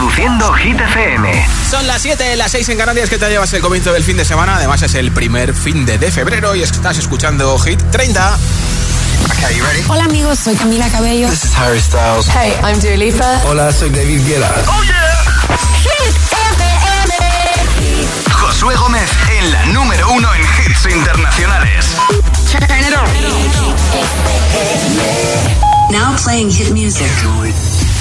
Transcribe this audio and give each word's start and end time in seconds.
Reproduciendo 0.00 0.50
Hit 0.54 0.80
FM. 0.80 1.46
Son 1.70 1.86
las 1.86 2.00
7, 2.00 2.34
las 2.36 2.50
6 2.52 2.70
en 2.70 2.78
Canarias 2.78 3.10
que 3.10 3.18
te 3.18 3.28
llevas 3.28 3.52
el 3.52 3.60
comienzo 3.60 3.92
del 3.92 4.02
fin 4.02 4.16
de 4.16 4.24
semana. 4.24 4.56
Además 4.56 4.80
es 4.80 4.94
el 4.94 5.12
primer 5.12 5.52
fin 5.52 5.84
de, 5.84 5.98
de 5.98 6.10
febrero 6.10 6.56
y 6.56 6.62
estás 6.62 6.96
escuchando 6.96 7.58
Hit 7.58 7.78
30. 7.90 8.38
Okay, 9.30 9.58
you 9.58 9.62
ready? 9.62 9.84
Hola 9.88 10.04
amigos, 10.04 10.38
soy 10.38 10.54
Camila 10.54 10.88
Cabello. 10.88 11.28
This 11.28 11.44
is 11.44 11.54
Harry 11.54 11.82
Styles. 11.82 12.26
Hey, 12.28 12.54
I'm 12.64 12.80
Dua 12.80 12.96
Lipa. 12.96 13.42
Hola, 13.44 13.70
soy 13.72 13.90
David 13.90 14.26
Guetta. 14.26 14.50
Oh 14.68 14.82
yeah. 14.84 15.20
Hit 15.82 16.16
FM. 16.56 17.14
Josué 18.32 18.74
Gómez 18.76 19.10
en 19.38 19.52
la 19.52 19.66
número 19.66 20.10
uno 20.12 20.34
en 20.34 20.40
hits 20.40 20.86
internacionales. 20.90 21.84
Turn 22.50 22.64
it 22.64 22.96
on. 22.96 23.06
Now 25.92 26.16
playing 26.16 26.50
hit 26.50 26.70
music. 26.70 27.10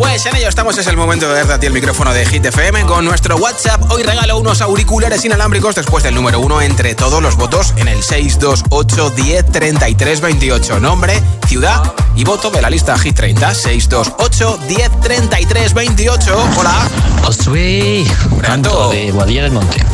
Pues 0.00 0.24
en 0.24 0.34
ello 0.34 0.48
estamos, 0.48 0.78
es 0.78 0.86
el 0.86 0.96
momento 0.96 1.28
de 1.28 1.34
darte 1.34 1.52
a 1.52 1.60
ti 1.60 1.66
el 1.66 1.74
micrófono 1.74 2.14
de 2.14 2.24
Hit 2.24 2.46
FM 2.46 2.84
con 2.86 3.04
nuestro 3.04 3.36
WhatsApp. 3.36 3.82
Hoy 3.90 4.02
regalo 4.02 4.38
unos 4.38 4.62
auriculares 4.62 5.22
inalámbricos 5.26 5.74
después 5.74 6.02
del 6.02 6.14
número 6.14 6.40
uno 6.40 6.62
entre 6.62 6.94
todos 6.94 7.20
los 7.22 7.36
votos 7.36 7.74
en 7.76 7.86
el 7.86 8.02
628 8.02 9.10
10 9.10 9.52
33 9.52 10.20
28. 10.22 10.80
Nombre, 10.80 11.22
ciudad 11.46 11.82
y 12.16 12.24
voto 12.24 12.50
de 12.50 12.62
la 12.62 12.70
lista 12.70 12.98
Hit 12.98 13.14
30. 13.14 13.54
628 13.54 14.58
10 14.68 15.00
33 15.02 15.74
28. 15.74 16.44
Hola. 16.58 16.88
Josué, 17.22 18.04
canto 18.40 18.90
de 18.90 19.10
Guadilla 19.12 19.42
del 19.42 19.52
Monte. 19.52 19.84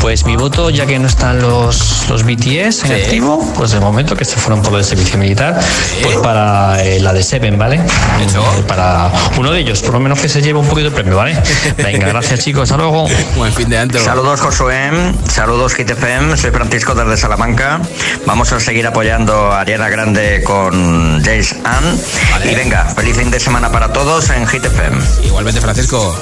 Pues 0.00 0.24
mi 0.24 0.36
voto, 0.36 0.70
ya 0.70 0.86
que 0.86 0.98
no 1.00 1.08
están 1.08 1.42
los, 1.42 2.06
los 2.08 2.22
BTS 2.22 2.46
en 2.46 2.72
Sí. 2.72 2.92
activo, 2.92 3.52
pues 3.56 3.72
de 3.72 3.80
momento 3.80 4.14
que 4.14 4.24
se 4.24 4.36
fueron 4.36 4.62
por 4.62 4.78
el 4.78 4.84
servicio 4.84 5.18
militar, 5.18 5.58
pues 6.02 6.16
para 6.18 6.80
eh, 6.84 7.00
la 7.00 7.12
de 7.12 7.24
Seven, 7.24 7.58
¿vale? 7.58 7.80
Hecho. 8.22 8.40
Eh, 8.56 8.62
Para 8.68 9.10
uno 9.36 9.50
de 9.50 9.55
ellos, 9.56 9.82
por 9.82 9.94
lo 9.94 10.00
menos 10.00 10.20
que 10.20 10.28
se 10.28 10.42
lleve 10.42 10.58
un 10.58 10.66
poquito 10.66 10.90
de 10.90 10.94
premio, 10.94 11.16
¿vale? 11.16 11.40
Venga, 11.76 12.08
gracias 12.08 12.40
chicos, 12.40 12.70
hasta 12.70 12.76
luego. 12.76 13.06
Buen 13.36 13.52
fin 13.52 13.68
de 13.68 13.78
antro. 13.78 14.02
Saludos 14.02 14.40
Josué, 14.40 14.90
saludos 15.28 15.74
GTFM, 15.74 16.36
soy 16.36 16.50
Francisco 16.50 16.94
desde 16.94 17.16
Salamanca. 17.16 17.80
Vamos 18.26 18.52
a 18.52 18.60
seguir 18.60 18.86
apoyando 18.86 19.52
a 19.52 19.60
Ariana 19.60 19.88
Grande 19.88 20.42
con 20.44 21.20
Jace 21.20 21.56
Ann. 21.64 22.00
Vale. 22.30 22.52
Y 22.52 22.54
venga, 22.54 22.84
feliz 22.84 23.16
fin 23.16 23.30
de 23.30 23.40
semana 23.40 23.70
para 23.70 23.92
todos 23.92 24.30
en 24.30 24.44
GTFM. 24.44 24.98
Igualmente, 25.24 25.60
Francisco. 25.60 26.16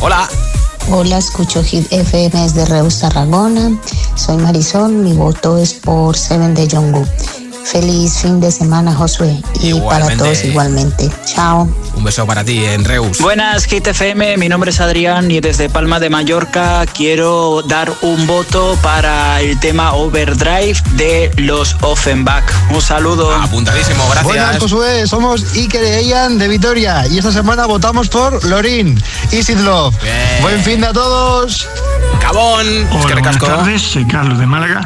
Hola. 0.00 0.28
Hola, 0.90 1.16
escucho 1.16 1.64
Hit 1.64 1.90
FM 1.90 2.42
desde 2.42 2.66
Reus, 2.66 3.00
Tarragona. 3.00 3.70
Soy 4.16 4.36
Marisol, 4.36 4.92
mi 4.92 5.14
voto 5.14 5.56
es 5.56 5.72
por 5.72 6.16
Seven 6.16 6.54
de 6.54 6.68
Jungkook. 6.68 7.08
Feliz 7.64 8.18
fin 8.20 8.40
de 8.40 8.50
semana, 8.52 8.94
Josué. 8.94 9.40
Y 9.60 9.80
para 9.80 10.16
todos 10.16 10.44
igualmente. 10.44 11.10
Chao. 11.24 11.68
Un 11.94 12.04
beso 12.04 12.26
para 12.26 12.44
ti 12.44 12.64
en 12.64 12.84
Reus. 12.84 13.18
Buenas, 13.18 13.64
Hit 13.64 13.86
FM, 13.86 14.36
mi 14.36 14.48
nombre 14.48 14.70
es 14.70 14.80
Adrián 14.80 15.30
y 15.30 15.40
desde 15.40 15.70
Palma 15.70 15.98
de 15.98 16.10
Mallorca 16.10 16.84
quiero 16.86 17.62
dar 17.62 17.92
un 18.02 18.26
voto 18.26 18.76
para 18.82 19.40
el 19.40 19.58
tema 19.60 19.94
Overdrive 19.94 20.76
de 20.96 21.30
los 21.38 21.76
Offenbach. 21.80 22.44
Un 22.70 22.82
saludo. 22.82 23.34
Apuntadísimo, 23.34 24.04
gracias. 24.04 24.24
Buenas, 24.24 24.58
Josué. 24.58 25.06
Somos 25.06 25.54
Iker 25.54 25.82
e 25.82 26.04
Ian 26.04 26.38
de 26.38 26.48
Vitoria. 26.48 27.06
Y 27.06 27.18
esta 27.18 27.32
semana 27.32 27.66
votamos 27.66 28.08
por 28.08 28.44
Lorin. 28.44 29.02
Easy 29.32 29.54
Love. 29.54 29.94
Bien. 30.02 30.42
Buen 30.42 30.62
fin 30.62 30.80
de 30.80 30.88
a 30.88 30.92
todos. 30.92 31.66
Es 32.24 32.30
que 32.30 32.96
Hola, 32.96 33.14
buenas 33.20 33.38
tardes, 33.38 33.82
soy 33.82 34.06
Carlos 34.06 34.38
de 34.38 34.46
Málaga 34.46 34.80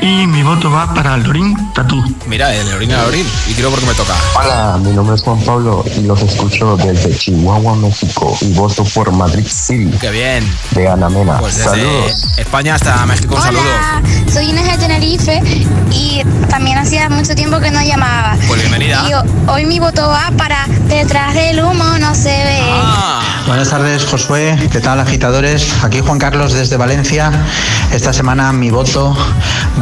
y 0.00 0.26
mi 0.28 0.44
voto 0.44 0.70
va 0.70 0.94
para 0.94 1.16
Lorín 1.16 1.56
Tatú. 1.74 2.00
Mira, 2.26 2.54
el 2.54 2.70
Lorín, 2.70 2.92
el 2.92 3.02
Lorín. 3.02 3.26
Y 3.48 3.54
tiro 3.54 3.68
porque 3.70 3.84
me 3.84 3.94
toca. 3.94 4.14
Hola, 4.40 4.78
mi 4.80 4.92
nombre 4.92 5.16
es 5.16 5.22
Juan 5.22 5.40
Pablo 5.40 5.84
y 5.98 6.02
los 6.06 6.22
escucho 6.22 6.76
desde 6.76 7.14
Chihuahua, 7.18 7.74
México 7.76 8.38
y 8.40 8.52
voto 8.52 8.84
por 8.84 9.10
Madrid 9.10 9.44
City 9.46 9.90
Qué 10.00 10.10
bien. 10.10 10.48
de 10.70 10.88
Ana 10.88 11.08
Mena. 11.08 11.38
Pues 11.40 11.56
desde 11.58 11.70
Saludos. 11.70 12.24
España 12.38 12.76
hasta 12.76 13.04
México, 13.06 13.34
un 13.34 13.42
saludo. 13.42 13.62
soy 14.32 14.50
Inés 14.50 14.70
de 14.70 14.78
Tenerife 14.78 15.42
y 15.90 16.22
también 16.48 16.78
hacía 16.78 17.08
mucho 17.10 17.34
tiempo 17.34 17.58
que 17.58 17.72
no 17.72 17.82
llamaba. 17.82 18.36
Pues 18.46 18.60
bienvenida. 18.60 19.04
Y 19.08 19.14
ho- 19.14 19.52
hoy 19.52 19.66
mi 19.66 19.80
voto 19.80 20.06
va 20.08 20.30
para 20.38 20.64
Detrás 20.88 21.34
del 21.34 21.60
humo 21.60 21.98
no 21.98 22.14
se 22.14 22.28
ve. 22.28 22.60
Ah, 22.62 23.20
Buenas 23.46 23.68
tardes, 23.68 24.04
Josué. 24.06 24.56
¿Qué 24.70 24.80
tal, 24.80 25.00
agitadores? 25.00 25.66
Aquí 25.82 26.00
Juan 26.00 26.18
Carlos 26.18 26.52
desde 26.52 26.76
Valencia. 26.84 27.32
Esta 27.92 28.12
semana 28.12 28.52
mi 28.52 28.68
voto 28.68 29.16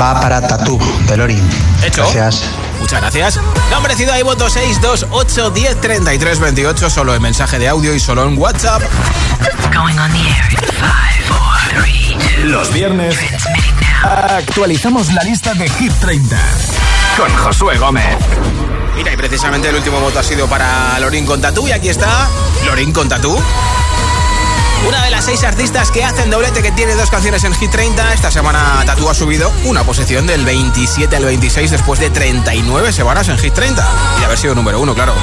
va 0.00 0.20
para 0.20 0.40
Tatú 0.40 0.78
de 1.08 1.16
Lorin. 1.16 1.42
Hecho. 1.82 2.02
Gracias. 2.02 2.44
Muchas 2.78 3.00
gracias. 3.00 3.40
Nombre, 3.72 3.96
ciudad 3.96 4.16
y 4.20 4.22
voto 4.22 4.48
628 4.48 5.50
10 5.50 5.80
33 5.80 6.38
28. 6.38 6.91
Solo 6.91 7.12
en 7.16 7.20
mensaje 7.20 7.58
de 7.58 7.66
audio 7.66 7.92
y 7.92 7.98
solo 7.98 8.22
en 8.28 8.38
WhatsApp. 8.38 8.82
Going 9.74 9.98
on 9.98 10.12
the 10.12 10.18
air 10.18 10.52
in 10.52 10.58
five, 10.78 11.24
four, 11.26 11.82
three, 11.82 12.16
two. 12.36 12.44
Los 12.44 12.72
viernes 12.72 13.16
actualizamos 14.04 15.12
la 15.12 15.24
lista 15.24 15.54
de 15.54 15.68
Hit 15.70 15.92
30 15.94 16.36
con 17.16 17.34
Josué 17.34 17.78
Gómez. 17.78 18.16
Mira, 18.94 19.12
y 19.12 19.16
precisamente 19.16 19.70
el 19.70 19.74
último 19.74 19.98
voto 19.98 20.20
ha 20.20 20.22
sido 20.22 20.46
para 20.46 20.96
Lorín 21.00 21.26
con 21.26 21.41
Tatú. 21.41 21.66
Y 21.66 21.72
aquí 21.72 21.88
está 21.88 22.28
Lorín 22.64 22.92
con 22.92 23.08
Tatú. 23.08 23.36
Una 24.87 25.04
de 25.04 25.10
las 25.10 25.25
seis 25.25 25.44
artistas 25.44 25.91
que 25.91 26.03
hacen 26.04 26.31
doblete 26.31 26.62
que 26.62 26.72
tiene 26.72 26.94
dos 26.94 27.10
canciones 27.10 27.44
en 27.44 27.54
Hit 27.54 27.70
30. 27.70 28.15
Esta 28.15 28.31
semana 28.31 28.82
Tatú 28.84 29.09
ha 29.09 29.15
subido 29.15 29.53
una 29.65 29.84
posición 29.84 30.26
del 30.26 30.44
27 30.44 31.15
al 31.15 31.25
26 31.25 31.70
después 31.70 32.00
de 32.00 32.10
39 32.10 32.92
semanas 32.92 33.28
en 33.28 33.38
Hit 33.38 33.54
30. 33.54 33.88
Y 34.16 34.21
de 34.21 34.26
haber 34.26 34.38
sido 34.38 34.54
número 34.54 34.81
uno, 34.81 34.94
claro. 34.94 35.15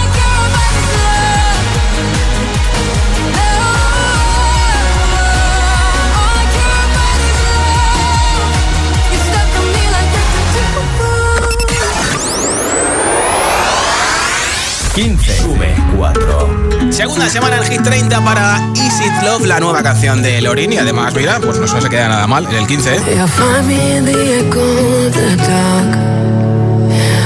Segunda 17.00 17.30
semana 17.30 17.56
en 17.56 17.64
Hit 17.64 17.82
30 17.82 18.22
para 18.26 18.60
It 18.76 19.24
Love, 19.24 19.46
la 19.46 19.62
nueva 19.62 19.82
canción 19.82 20.22
de 20.22 20.42
Lorin. 20.42 20.74
Y 20.74 20.80
además, 20.80 21.16
mira, 21.16 21.40
pues 21.40 21.58
no 21.58 21.66
se 21.66 21.90
queda 21.90 22.10
nada 22.10 22.28
mal 22.28 22.46
en 22.48 22.56
el 22.56 22.68
15. 22.68 22.94
¿eh? 22.94 23.00
You'll 23.16 23.26
find 23.30 23.68
me 23.68 23.96
in 23.96 24.04
the 24.04 24.40
echo 24.40 24.60
of 24.60 25.14
the 25.14 25.38
dark, 25.38 25.96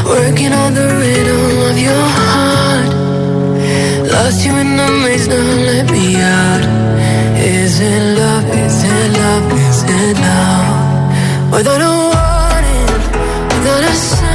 working 0.06 0.54
on 0.54 0.76
the 0.76 0.88
rhythm 1.00 1.72
of 1.72 1.76
your 1.76 2.06
heart. 2.20 2.94
Lost 4.12 4.46
you 4.46 4.56
in 4.60 4.78
the 4.78 4.88
maze, 5.04 5.28
now 5.28 5.42
let 5.42 5.90
me 5.90 6.18
out. 6.22 6.62
Is 7.44 7.80
it 7.80 8.20
love? 8.20 8.46
Is 8.54 8.84
it 8.84 9.18
love? 9.18 9.54
Is 9.58 9.84
it 9.88 10.20
love? 10.20 11.52
Without 11.52 11.82
a 11.82 11.90
warning, 12.14 12.90
without 13.50 13.84
a 13.84 13.96
sign, 13.96 14.33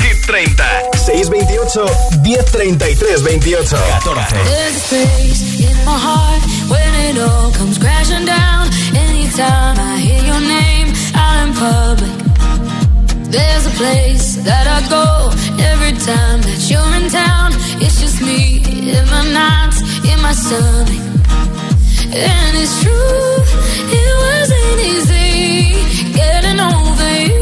Hit 0.00 0.16
30. 0.24 0.46
628 0.96 1.58
1033 2.24 3.16
28 3.20 3.68
14. 4.02 4.44
There's 4.44 4.76
a 4.76 4.80
space 4.80 5.42
in 5.60 5.76
my 5.84 5.98
heart 5.98 6.42
when 6.70 6.90
it 7.08 7.18
all 7.18 7.50
comes 7.52 7.78
crashing 7.78 8.24
down. 8.24 8.68
Anytime 8.94 9.76
I 9.78 9.98
hear 9.98 10.22
your 10.30 10.40
name 10.40 10.88
out 11.14 11.36
in 11.46 11.52
public. 11.54 12.16
There's 13.32 13.66
a 13.66 13.74
place 13.80 14.36
that 14.44 14.66
I 14.68 14.80
go 14.88 15.32
every 15.72 15.92
time 16.04 16.40
that 16.42 16.60
you're 16.70 16.92
in 17.00 17.08
town. 17.10 17.52
It's 17.80 18.00
just 18.00 18.20
me 18.20 18.60
in 18.92 19.04
my 19.08 19.24
nights, 19.32 19.80
in 20.04 20.18
my 20.20 20.32
stomach. 20.32 21.02
And 22.14 22.52
it's 22.62 22.76
true, 22.82 23.34
it 23.98 24.12
wasn't 24.24 24.78
easy 24.92 26.12
getting 26.12 26.60
over 26.60 27.10
you. 27.24 27.41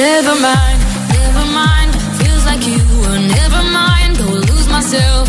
Never 0.00 0.34
mind, 0.40 0.80
never 1.12 1.44
mind. 1.52 1.92
Feels 2.22 2.46
like 2.46 2.66
you 2.66 2.78
were 3.02 3.18
never 3.18 3.62
mind. 3.70 4.16
Go 4.16 4.24
lose 4.48 4.66
myself 4.66 5.28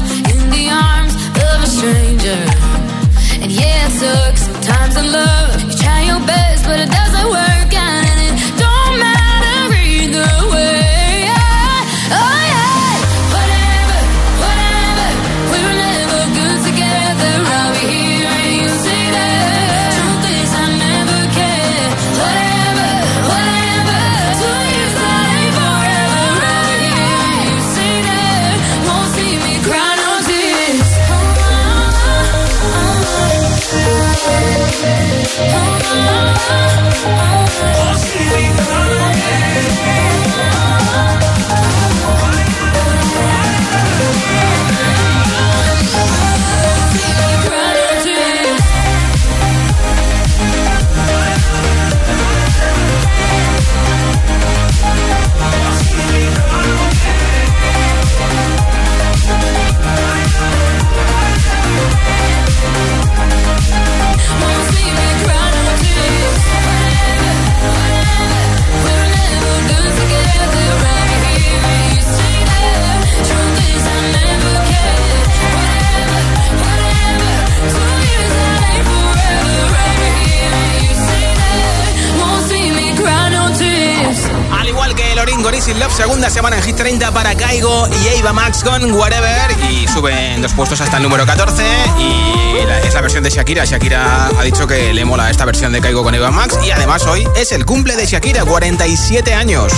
con 88.80 88.92
Whatever. 88.94 89.52
Y 89.70 89.88
suben 89.88 90.42
dos 90.42 90.54
puestos 90.54 90.80
hasta 90.82 90.98
el 90.98 91.04
número 91.04 91.26
14. 91.26 91.64
Y 92.00 92.66
la- 92.66 92.80
es 92.80 92.94
la 92.94 93.02
versión 93.02 93.24
de 93.24 93.30
Shakira. 93.30 93.66
Shakira 93.66 94.28
ha 94.38 94.44
dicho 94.44 94.66
que 94.68 94.94
le 94.94 95.04
mola 95.06 95.30
esta 95.30 95.44
versión 95.46 95.72
de 95.74 95.82
Caigo 95.82 96.04
con 96.04 96.16
Eva 96.16 96.32
Max. 96.32 96.58
Y 96.66 96.72
además 96.72 97.04
hoy 97.06 97.28
es 97.36 97.52
el 97.52 97.66
cumple 97.66 97.96
de 97.96 98.06
Shakira, 98.06 98.46
47 98.46 99.34
años. 99.34 99.74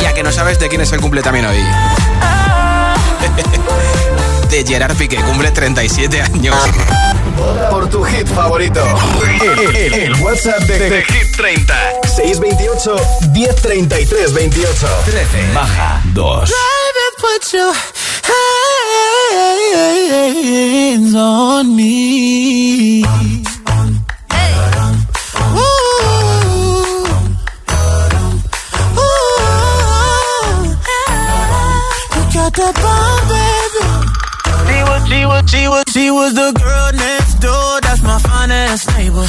Y 0.00 0.04
a 0.06 0.12
que 0.14 0.22
no 0.22 0.32
sabes 0.32 0.58
de 0.58 0.68
quién 0.68 0.80
es 0.80 0.92
el 0.92 1.00
cumple 1.00 1.22
también 1.22 1.46
hoy. 1.46 1.58
de 4.50 4.64
Gerard 4.66 4.96
Piqué, 4.96 5.16
cumple 5.16 5.50
37 5.50 6.22
años. 6.22 6.56
Por 7.70 7.88
tu 7.90 8.02
hit 8.04 8.26
favorito. 8.26 8.82
El, 9.42 9.76
el- 9.76 9.94
el 9.94 10.14
WhatsApp 10.16 10.60
de, 10.62 10.78
de 10.90 11.04
Hit 11.04 11.36
30. 11.36 11.74
628 12.18 12.98
1033 13.38 14.26
28 14.26 14.50
13. 14.50 15.54
Baja 15.54 16.02
2. 16.14 16.50
put 17.22 17.52
your 17.52 17.72
hands 20.98 21.14
on 21.14 21.76
me. 21.76 23.02
Ooh. 23.02 23.06
Ooh. 28.98 29.38
You 32.14 32.22
got 32.34 32.52
that 32.58 32.74
bomb, 32.82 33.22
baby. 33.30 33.86
She 34.66 34.78
was, 34.82 35.02
she 35.08 35.22
was, 35.24 35.42
she 35.48 35.62
was, 35.68 35.84
she 35.92 36.10
was 36.10 36.34
the 36.34 36.50
girl 36.58 36.90
next 36.94 37.34
door. 37.38 37.80
That's 37.80 38.02
my 38.02 38.18
finest 38.18 38.88
neighbor. 38.96 39.28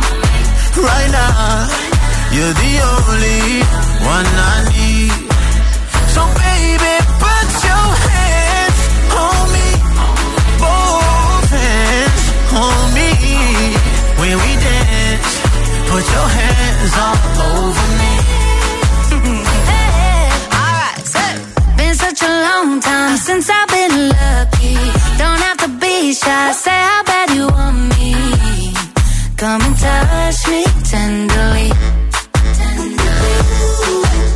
Right 0.77 1.11
now, 1.11 1.67
you're 2.31 2.53
the 2.53 2.73
only 2.95 3.61
one 4.07 4.25
I 4.25 4.55
need. 4.71 5.11
So 6.15 6.21
baby, 6.41 6.95
put 7.19 7.47
your 7.67 7.87
hands 8.07 8.79
on 9.11 9.43
me. 9.55 9.67
Both 10.63 11.51
hands 11.51 12.23
on 12.55 12.81
me. 12.95 13.11
When 14.21 14.35
we 14.43 14.51
dance, 14.63 15.31
put 15.91 16.03
your 16.15 16.29
hands 16.39 16.93
all 17.03 17.19
over 17.51 17.87
me. 17.99 18.13
Alright, 20.55 21.03
so 21.05 21.23
been 21.75 21.95
such 21.95 22.21
a 22.23 22.31
long 22.47 22.79
time 22.79 23.17
since 23.17 23.49
I've 23.49 23.67
been 23.67 24.09
lucky. 24.09 24.75
Don't 25.17 25.41
have 25.47 25.57
to 25.57 25.67
be 25.67 26.13
Come 29.41 29.59
and 29.63 29.75
touch 29.75 30.47
me 30.49 30.63
tenderly. 30.85 31.69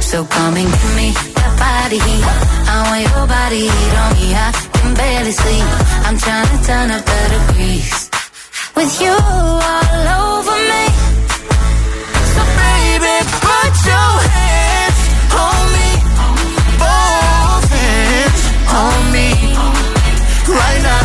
So 0.02 0.26
come 0.26 0.58
and 0.58 0.66
give 0.66 0.96
me 0.98 1.14
that 1.38 1.54
body 1.62 2.00
heat. 2.02 2.26
I 2.66 2.78
want 2.90 3.02
your 3.06 3.28
body 3.30 3.70
heat 3.70 3.94
on 4.02 4.12
me. 4.18 4.34
I 4.34 4.50
can 4.82 4.96
barely 4.98 5.32
sleep. 5.32 5.68
I'm 6.10 6.18
trying 6.18 6.50
to 6.50 6.58
turn 6.66 6.90
up 6.90 7.06
the 7.06 7.22
degrees. 7.38 8.10
With 8.76 8.94
you 9.00 9.14
all 9.14 10.06
over 10.26 10.58
me. 10.74 10.86
So 12.34 12.42
baby, 12.58 13.16
put 13.46 13.74
your 13.86 14.14
hands 14.34 15.02
on 15.38 15.62
me. 15.76 15.90
Both 16.82 17.70
hands 17.78 18.42
on 18.74 19.00
me. 19.14 19.30
Right 20.50 20.82
now. 20.82 21.05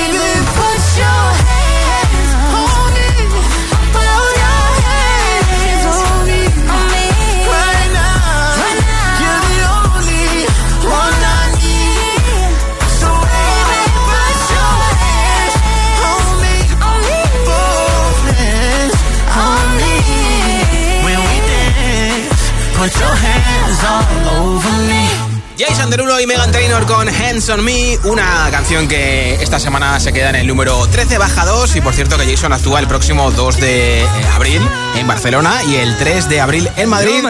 Jason 25.61 25.91
Derulo 25.91 26.19
y 26.19 26.25
Megan 26.25 26.51
Trainor 26.51 26.87
con 26.87 27.07
Hands 27.07 27.47
on 27.49 27.63
Me, 27.63 27.97
una 28.05 28.47
canción 28.49 28.87
que 28.87 29.35
esta 29.35 29.59
semana 29.59 29.99
se 29.99 30.11
queda 30.11 30.31
en 30.31 30.35
el 30.37 30.47
número 30.47 30.87
13 30.87 31.19
baja 31.19 31.45
2 31.45 31.75
y 31.75 31.81
por 31.81 31.93
cierto 31.93 32.17
que 32.17 32.25
Jason 32.25 32.51
actúa 32.51 32.79
el 32.79 32.87
próximo 32.87 33.29
2 33.29 33.57
de 33.57 34.01
eh, 34.01 34.07
abril 34.33 34.67
en 34.95 35.05
Barcelona 35.05 35.63
y 35.63 35.75
el 35.75 35.95
3 35.97 36.29
de 36.29 36.41
abril 36.41 36.67
en 36.77 36.89
Madrid 36.89 37.23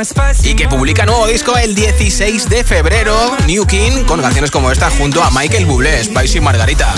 y 0.43 0.53
que 0.53 0.69
publica 0.69 1.05
nuevo 1.05 1.27
disco 1.27 1.57
el 1.57 1.75
16 1.75 2.47
de 2.47 2.63
febrero, 2.63 3.35
New 3.47 3.65
King, 3.65 4.05
con 4.05 4.21
canciones 4.21 4.49
como 4.49 4.71
esta 4.71 4.89
junto 4.91 5.21
a 5.21 5.29
Michael 5.31 5.65
Bublé, 5.65 6.01
Spicy 6.01 6.39
Margarita. 6.39 6.93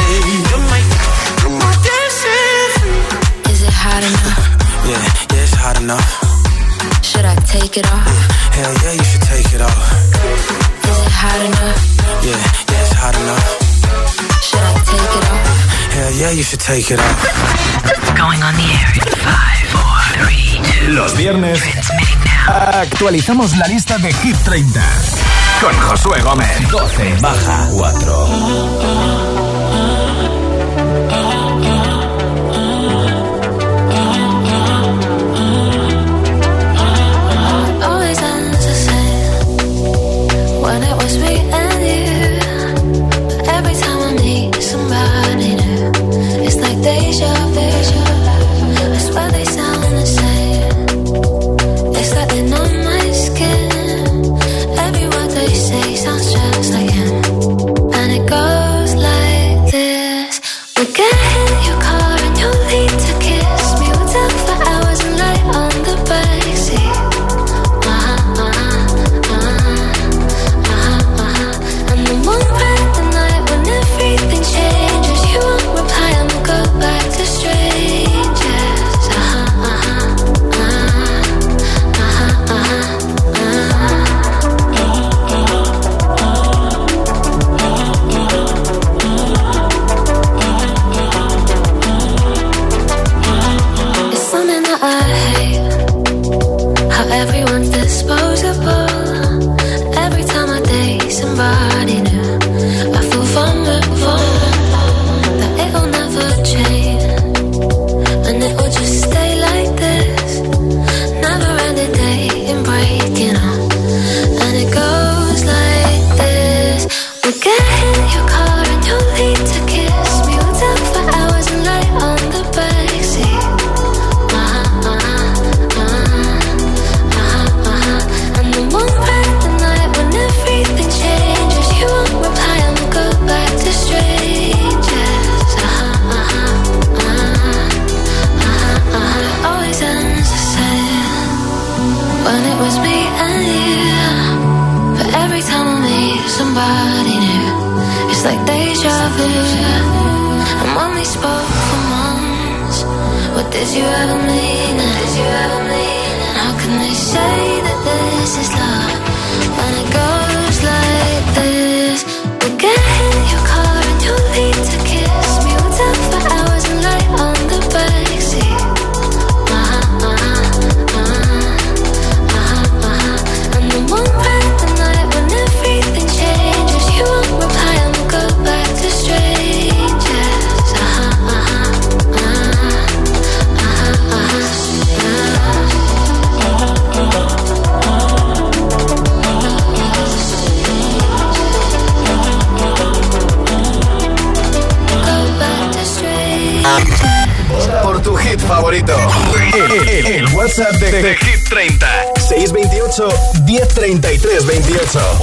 Dancing. 1.85 2.89
Is 3.51 3.61
it 3.61 3.73
hot 3.73 4.01
enough? 4.01 4.43
Yeah, 4.89 5.05
yeah, 5.33 5.43
it's 5.43 5.53
hot 5.53 5.77
enough. 5.81 6.09
Should 7.05 7.25
I 7.25 7.35
take 7.45 7.77
it 7.77 7.85
off? 7.85 8.09
Hell 8.57 8.73
yeah, 8.83 8.93
you 8.93 9.03
should 9.03 9.21
take 9.21 9.53
it 9.53 9.61
off. 9.61 9.85
Is 10.89 10.99
it 11.05 11.13
hot 11.13 11.41
enough? 11.45 11.79
Yeah, 12.25 12.41
yeah, 12.73 12.81
it's 12.81 12.93
hot 12.97 13.15
enough. 13.21 13.45
Should 14.41 14.59
I 14.59 14.73
take 14.89 15.13
it 15.17 15.25
off? 15.31 15.44
Hell 15.95 16.11
yeah, 16.11 16.31
you 16.31 16.43
should 16.43 16.59
take 16.59 16.91
it 16.91 16.99
off. 16.99 18.15
Going 18.17 18.43
on 18.43 18.53
the 18.55 18.67
air 18.67 18.91
in 18.95 19.07
5, 19.15 19.71
4, 19.71 20.27
3, 20.27 20.87
2. 20.87 20.93
Los 20.93 21.15
viernes 21.15 21.63
actualizamos 22.47 23.55
la 23.55 23.67
lista 23.67 23.97
de 23.99 24.11
Hit 24.11 24.35
30 24.43 24.81
con 25.61 25.73
Josué 25.79 26.21
Gómez. 26.21 26.69
12 26.69 27.15
baja 27.21 27.69
4. 27.71 29.34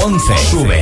11. 0.02 0.36
Sube 0.36 0.81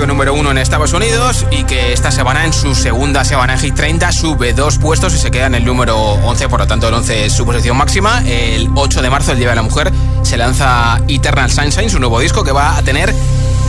número 0.00 0.32
uno 0.32 0.50
en 0.50 0.58
Estados 0.58 0.94
Unidos 0.94 1.46
y 1.50 1.64
que 1.64 1.92
esta 1.92 2.10
semana 2.10 2.46
en 2.46 2.52
su 2.54 2.74
segunda 2.74 3.24
semana 3.24 3.52
en 3.52 3.58
Hit 3.58 3.74
30 3.74 4.10
sube 4.10 4.54
dos 4.54 4.78
puestos 4.78 5.12
y 5.14 5.18
se 5.18 5.30
queda 5.30 5.46
en 5.46 5.54
el 5.54 5.66
número 5.66 5.96
11, 5.96 6.48
por 6.48 6.60
lo 6.60 6.66
tanto 6.66 6.88
el 6.88 6.94
11 6.94 7.26
es 7.26 7.32
su 7.34 7.44
posición 7.44 7.76
máxima. 7.76 8.22
El 8.26 8.70
8 8.74 9.02
de 9.02 9.10
marzo, 9.10 9.32
el 9.32 9.38
Día 9.38 9.50
de 9.50 9.54
la 9.54 9.62
Mujer, 9.62 9.92
se 10.22 10.38
lanza 10.38 10.98
Eternal 11.08 11.50
Sunshine, 11.50 11.90
su 11.90 11.98
nuevo 11.98 12.18
disco 12.20 12.42
que 12.42 12.52
va 12.52 12.78
a 12.78 12.82
tener 12.82 13.14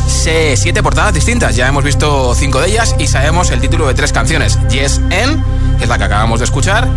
siete 0.08 0.82
portadas 0.82 1.14
distintas. 1.14 1.58
Ya 1.58 1.68
hemos 1.68 1.84
visto 1.84 2.34
cinco 2.36 2.62
de 2.62 2.70
ellas 2.70 2.96
y 2.98 3.08
sabemos 3.08 3.52
el 3.52 3.60
título 3.60 3.86
de 3.88 3.94
tres 3.94 4.14
canciones. 4.14 4.58
Yes 4.70 5.02
N, 5.10 5.44
que 5.78 5.84
es 5.84 5.90
la 5.90 5.98
que 5.98 6.06
acabamos 6.06 6.40
de 6.40 6.46
escuchar, 6.46 6.88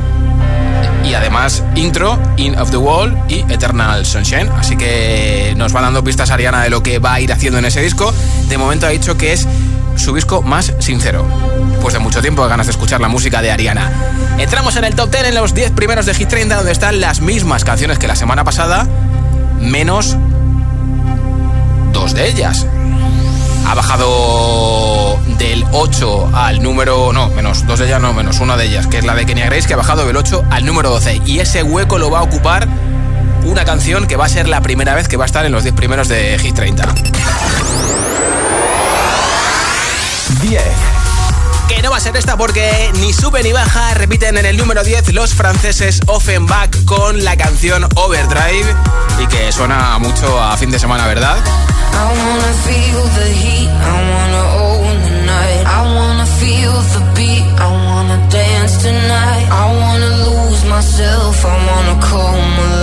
y 1.06 1.14
además 1.14 1.62
intro, 1.76 2.18
In 2.36 2.58
of 2.58 2.70
the 2.70 2.76
Wall 2.76 3.16
y 3.28 3.40
Eternal 3.52 4.04
Sunshine. 4.04 4.48
Así 4.58 4.76
que 4.76 5.54
nos 5.56 5.74
va 5.74 5.80
dando 5.80 6.02
pistas 6.02 6.30
Ariana 6.30 6.62
de 6.62 6.70
lo 6.70 6.82
que 6.82 6.98
va 6.98 7.14
a 7.14 7.20
ir 7.20 7.32
haciendo 7.32 7.58
en 7.58 7.64
ese 7.64 7.80
disco. 7.80 8.12
De 8.48 8.58
momento 8.58 8.86
ha 8.86 8.90
dicho 8.90 9.16
que 9.16 9.32
es 9.32 9.46
su 9.96 10.14
disco 10.14 10.42
más 10.42 10.72
sincero. 10.78 11.24
Pues 11.80 11.94
de 11.94 12.00
mucho 12.00 12.20
tiempo 12.20 12.46
ganas 12.46 12.66
de 12.66 12.72
escuchar 12.72 13.00
la 13.00 13.08
música 13.08 13.42
de 13.42 13.50
Ariana. 13.50 13.90
Entramos 14.38 14.76
en 14.76 14.84
el 14.84 14.94
top 14.94 15.10
10 15.10 15.24
en 15.24 15.34
los 15.34 15.54
10 15.54 15.72
primeros 15.72 16.06
de 16.06 16.14
Hit 16.14 16.28
30 16.28 16.56
donde 16.56 16.72
están 16.72 17.00
las 17.00 17.20
mismas 17.20 17.64
canciones 17.64 17.98
que 17.98 18.06
la 18.06 18.16
semana 18.16 18.44
pasada, 18.44 18.86
menos 19.60 20.16
dos 21.92 22.14
de 22.14 22.28
ellas. 22.28 22.66
Ha 23.66 23.74
bajado 23.74 25.18
del 25.38 25.64
8 25.72 26.30
al 26.34 26.62
número. 26.62 27.12
No, 27.12 27.28
menos 27.30 27.66
dos 27.66 27.80
de 27.80 27.86
ellas, 27.86 28.00
no, 28.00 28.12
menos 28.12 28.38
una 28.38 28.56
de 28.56 28.66
ellas, 28.66 28.86
que 28.86 28.98
es 28.98 29.04
la 29.04 29.14
de 29.14 29.26
Kenya 29.26 29.46
Grace, 29.46 29.66
que 29.66 29.74
ha 29.74 29.76
bajado 29.76 30.06
del 30.06 30.16
8 30.16 30.44
al 30.50 30.64
número 30.64 30.90
12. 30.90 31.22
Y 31.26 31.40
ese 31.40 31.62
hueco 31.62 31.98
lo 31.98 32.10
va 32.10 32.20
a 32.20 32.22
ocupar 32.22 32.68
una 33.46 33.64
canción 33.64 34.06
que 34.06 34.16
va 34.16 34.26
a 34.26 34.28
ser 34.28 34.48
la 34.48 34.60
primera 34.60 34.94
vez 34.94 35.08
que 35.08 35.16
va 35.16 35.24
a 35.24 35.26
estar 35.26 35.46
en 35.46 35.52
los 35.52 35.62
10 35.62 35.74
primeros 35.74 36.08
de 36.08 36.38
Hit 36.38 36.54
30. 36.54 36.94
10. 40.42 40.62
Que 41.68 41.82
no 41.82 41.90
va 41.90 41.96
a 41.96 42.00
ser 42.00 42.16
esta 42.16 42.36
porque 42.36 42.90
ni 43.00 43.12
sube 43.12 43.42
ni 43.42 43.52
baja, 43.52 43.94
repiten 43.94 44.36
en 44.36 44.46
el 44.46 44.56
número 44.56 44.82
10 44.82 45.12
los 45.14 45.34
franceses 45.34 46.00
Offenbach 46.06 46.84
con 46.84 47.24
la 47.24 47.36
canción 47.36 47.86
Overdrive 47.94 48.74
y 49.20 49.26
que 49.26 49.52
suena 49.52 49.98
mucho 49.98 50.40
a 50.40 50.56
fin 50.56 50.70
de 50.70 50.78
semana, 50.78 51.06
¿verdad? 51.06 51.36
I 51.92 51.98
wanna 51.98 52.52
feel 52.66 53.02
the 53.18 53.28
heat, 53.32 53.68
I 53.68 53.96
wanna 54.12 54.42
own 54.62 55.02
the 55.04 55.10
night. 55.24 55.66
I 55.66 55.80
wanna 55.96 56.26
feel 56.26 56.72
the 56.92 57.00
beat, 57.14 57.46
I 57.58 57.68
wanna 57.70 58.18
dance 58.28 58.82
tonight. 58.82 59.46
I 59.50 59.64
wanna 59.80 60.10
lose 60.26 60.64
myself, 60.66 61.44
I 61.44 61.56
wanna 61.66 62.00
come 62.00 62.58
alive. 62.58 62.75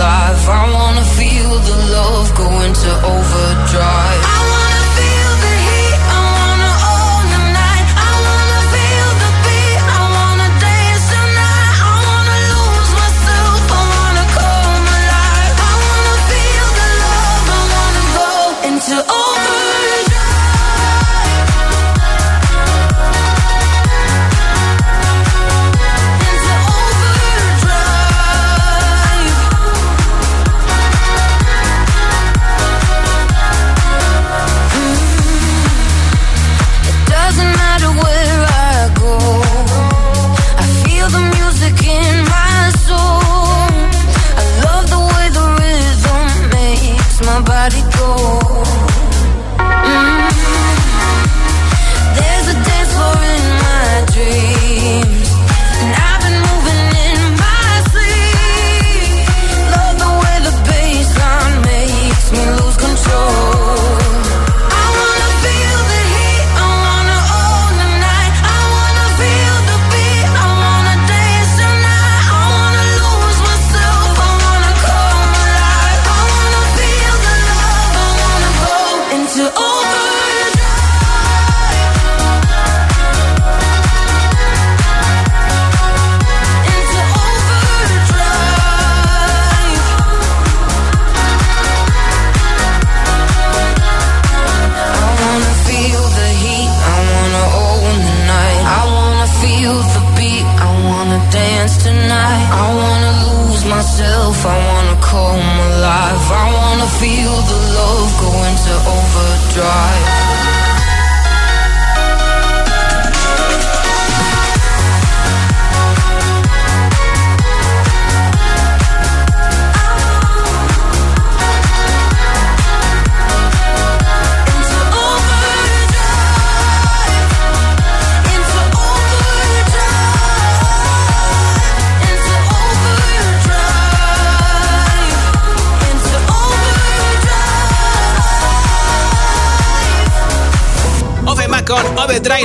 I 0.48 0.70
wanna 0.72 1.04
feel 1.18 1.50
the 1.68 1.76
love 1.96 2.34
go 2.36 2.48
into 2.66 2.90
overdrive. 3.14 4.13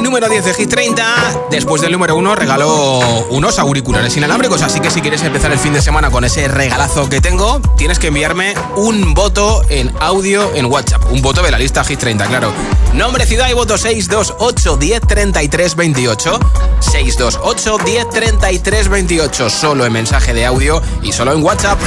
Número 0.09 0.27
10 0.27 0.43
de 0.43 0.53
Hit 0.55 0.69
30. 0.71 1.05
Después 1.51 1.83
del 1.83 1.91
número 1.91 2.15
1 2.15 2.35
regaló 2.35 2.97
unos 3.29 3.59
auriculares 3.59 4.17
inalámbricos, 4.17 4.63
así 4.63 4.79
que 4.79 4.89
si 4.89 5.01
quieres 5.01 5.21
empezar 5.21 5.51
el 5.51 5.59
fin 5.59 5.71
de 5.71 5.83
semana 5.83 6.09
con 6.09 6.25
ese 6.25 6.47
regalazo 6.47 7.07
que 7.09 7.21
tengo, 7.21 7.61
tienes 7.77 7.99
que 7.99 8.07
enviarme 8.07 8.55
un 8.75 9.13
voto 9.13 9.63
en 9.69 9.93
audio 9.99 10.51
en 10.55 10.65
WhatsApp. 10.65 11.03
Un 11.11 11.21
voto 11.21 11.43
de 11.43 11.51
la 11.51 11.59
lista 11.59 11.83
Hit 11.83 11.99
30, 11.99 12.25
claro. 12.25 12.51
Nombre, 12.93 13.27
ciudad 13.27 13.49
y 13.49 13.53
voto 13.53 13.77
628 13.77 14.77
10 14.77 15.01
33 15.01 15.75
28. 15.75 16.39
628 16.79 17.77
10 17.85 18.09
33 18.09 18.89
28. 18.89 19.49
Solo 19.51 19.85
en 19.85 19.93
mensaje 19.93 20.33
de 20.33 20.43
audio 20.43 20.81
y 21.03 21.11
solo 21.11 21.33
en 21.33 21.43
WhatsApp. 21.43 21.79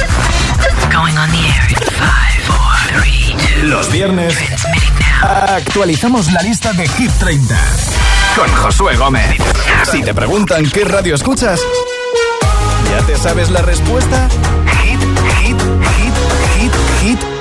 Los 3.63 3.91
viernes 3.91 4.33
actualizamos 5.21 6.31
la 6.31 6.41
lista 6.41 6.71
de 6.71 6.87
Hit 6.87 7.11
30 7.19 8.12
con 8.35 8.47
Josué 8.55 8.95
Gómez. 8.95 9.37
Si 9.91 10.01
te 10.01 10.13
preguntan 10.13 10.69
qué 10.69 10.85
radio 10.85 11.15
escuchas, 11.15 11.59
¿ya 12.89 13.05
te 13.05 13.15
sabes 13.15 13.49
la 13.49 13.61
respuesta? 13.61 14.27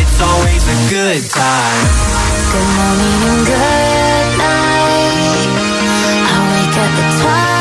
It's 0.00 0.20
always 0.20 0.64
a 0.66 0.78
good 0.90 1.22
time. 1.30 1.86
Good 2.52 2.70
morning 2.78 3.18
and 3.30 3.42
good 3.46 4.28
night. 4.38 5.48
I 6.22 6.36
wake 6.50 6.76
up 6.78 6.90
the 6.98 7.04
twilight. 7.22 7.53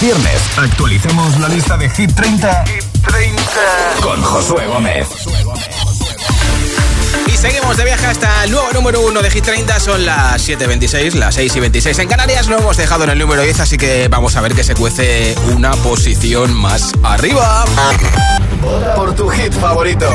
Viernes 0.00 0.40
actualicemos 0.56 1.40
la 1.40 1.48
lista 1.48 1.76
de 1.76 1.90
Hit 1.90 2.14
30, 2.14 2.64
con 4.00 4.22
Josué 4.22 4.66
Gómez. 4.68 5.08
Y 7.26 7.36
seguimos 7.36 7.76
de 7.76 7.84
viaje 7.84 8.06
hasta 8.06 8.44
el 8.44 8.52
nuevo 8.52 8.72
número 8.72 9.00
1 9.00 9.22
de 9.22 9.30
Hit 9.30 9.44
30. 9.44 9.80
Son 9.80 10.06
las 10.06 10.48
7.26, 10.48 11.14
las 11.14 11.34
6 11.34 11.56
y 11.56 11.60
26 11.60 11.98
en 11.98 12.08
Canarias. 12.08 12.46
Lo 12.46 12.58
hemos 12.58 12.76
dejado 12.76 13.04
en 13.04 13.10
el 13.10 13.18
número 13.18 13.42
10, 13.42 13.58
así 13.58 13.76
que 13.76 14.06
vamos 14.06 14.36
a 14.36 14.40
ver 14.40 14.54
que 14.54 14.62
se 14.62 14.76
cuece 14.76 15.34
una 15.52 15.72
posición 15.72 16.54
más 16.54 16.92
arriba. 17.02 17.64
Por 18.96 19.14
tu 19.14 19.28
hit 19.28 19.52
favorito. 19.52 20.06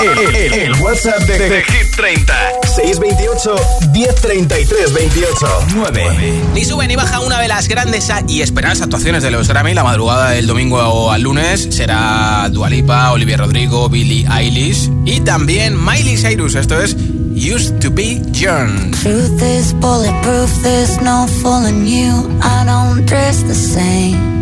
El, 0.00 0.36
el- 0.36 0.52
el 0.54 0.72
WhatsApp 0.80 1.20
de, 1.22 1.38
de 1.38 1.62
Hit 1.62 1.94
30. 1.96 2.34
628 2.74 3.54
1033 3.92 4.92
28 4.94 5.46
9. 5.74 6.42
Ni 6.54 6.64
sube 6.64 6.86
ni 6.86 6.96
baja 6.96 7.20
una 7.20 7.38
de 7.40 7.48
las 7.48 7.68
grandes 7.68 8.10
y 8.28 8.40
esperadas 8.40 8.80
actuaciones 8.80 9.22
de 9.22 9.30
los 9.30 9.48
Grammy 9.48 9.74
la 9.74 9.84
madrugada 9.84 10.30
del 10.30 10.46
domingo 10.46 11.10
al 11.10 11.22
lunes 11.22 11.68
será 11.70 12.48
Dualipa, 12.50 13.12
Olivia 13.12 13.36
Rodrigo, 13.36 13.88
Billie 13.88 14.26
Eilish 14.30 14.90
y 15.04 15.20
también 15.20 15.76
Miley 15.84 16.16
Cyrus. 16.16 16.54
Esto 16.54 16.80
es 16.80 16.96
Used 17.34 17.78
to 17.80 17.90
Be 17.90 18.22
Young. 18.32 18.90
Truth 19.02 19.42
is 19.42 19.72
bulletproof, 19.74 20.50
there's 20.62 21.00
no 21.02 21.26
fooling 21.42 21.86
you. 21.86 22.38
I 22.42 22.64
don't 22.64 23.04
dress 23.06 23.42
the 23.46 23.54
same. 23.54 24.32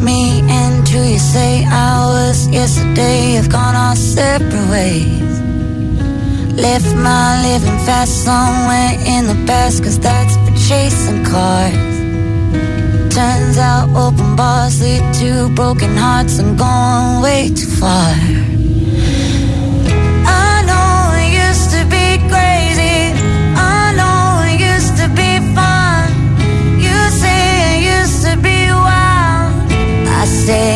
Me 0.00 0.40
and 0.48 0.85
you, 0.96 1.02
you 1.12 1.18
say 1.18 1.64
hours 1.64 2.48
yesterday 2.48 3.34
have 3.38 3.50
gone 3.50 3.74
our 3.74 3.96
separate 3.96 4.68
ways. 4.70 5.34
Left 6.66 6.90
my 6.96 7.42
living 7.48 7.78
fast 7.86 8.24
somewhere 8.24 8.92
in 9.14 9.22
the 9.26 9.38
past, 9.46 9.82
cause 9.82 9.98
that's 9.98 10.34
for 10.44 10.54
chasing 10.68 11.22
cars. 11.24 11.96
Turns 13.14 13.58
out 13.58 13.88
open 14.04 14.36
bars 14.36 14.80
lead 14.80 15.04
to 15.20 15.48
broken 15.54 15.96
hearts 15.96 16.38
and 16.38 16.58
going 16.58 17.22
way 17.22 17.50
too 17.58 17.70
far. 17.80 18.12
I 20.44 20.52
know 20.68 20.92
used 21.46 21.68
to 21.76 21.82
be 21.96 22.06
crazy. 22.32 22.98
I 23.78 23.82
know 23.98 24.22
used 24.72 24.94
to 25.00 25.06
be 25.20 25.32
fun. 25.56 26.04
You 26.86 26.98
say 27.22 27.44
used 27.96 28.20
to 28.26 28.32
be 28.46 28.58
wild. 28.86 29.52
I 30.20 30.24
say 30.44 30.72
I 30.72 30.75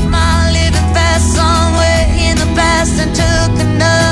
and 2.89 3.15
took 3.15 3.61
another. 3.61 4.10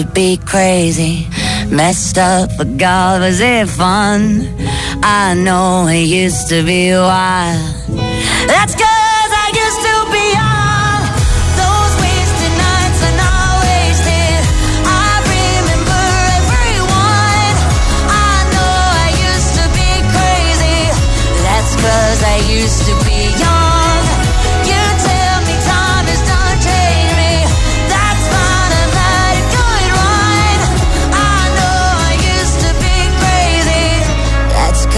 To 0.00 0.06
be 0.12 0.38
crazy, 0.38 1.28
messed 1.68 2.16
up, 2.16 2.50
but 2.56 2.78
God, 2.78 3.20
was 3.20 3.40
it 3.40 3.68
fun? 3.68 4.48
I 5.02 5.34
know 5.34 5.86
it 5.88 6.06
used 6.06 6.48
to 6.48 6.62
be 6.64 6.92
wild. 6.92 7.60
That's 8.46 8.74
cause 21.80 22.22
I 22.22 22.36
used 22.48 22.84
to 22.86 22.99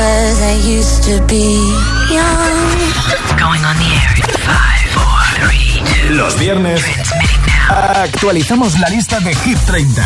cause 0.02 0.42
I 0.42 0.54
used 0.78 1.04
to 1.04 1.14
be 1.26 1.46
young. 2.10 2.54
Going 3.38 3.62
on 3.70 3.76
the 3.82 3.90
air 4.02 4.12
in 4.18 4.26
5, 4.26 4.90
4, 4.94 5.46
3, 5.46 6.08
2. 6.08 6.16
Los 6.16 6.38
viernes 6.38 6.82
actualizamos 7.68 8.78
la 8.80 8.88
lista 8.88 9.20
de 9.20 9.34
Hit 9.34 9.58
30 9.66 10.02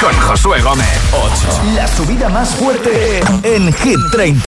con 0.00 0.14
Josué 0.20 0.62
Gómez. 0.62 0.88
8. 1.12 1.74
La 1.74 1.86
subida 1.86 2.28
más 2.30 2.54
fuerte 2.54 3.20
en 3.42 3.72
Hit 3.74 4.00
30. 4.12 4.44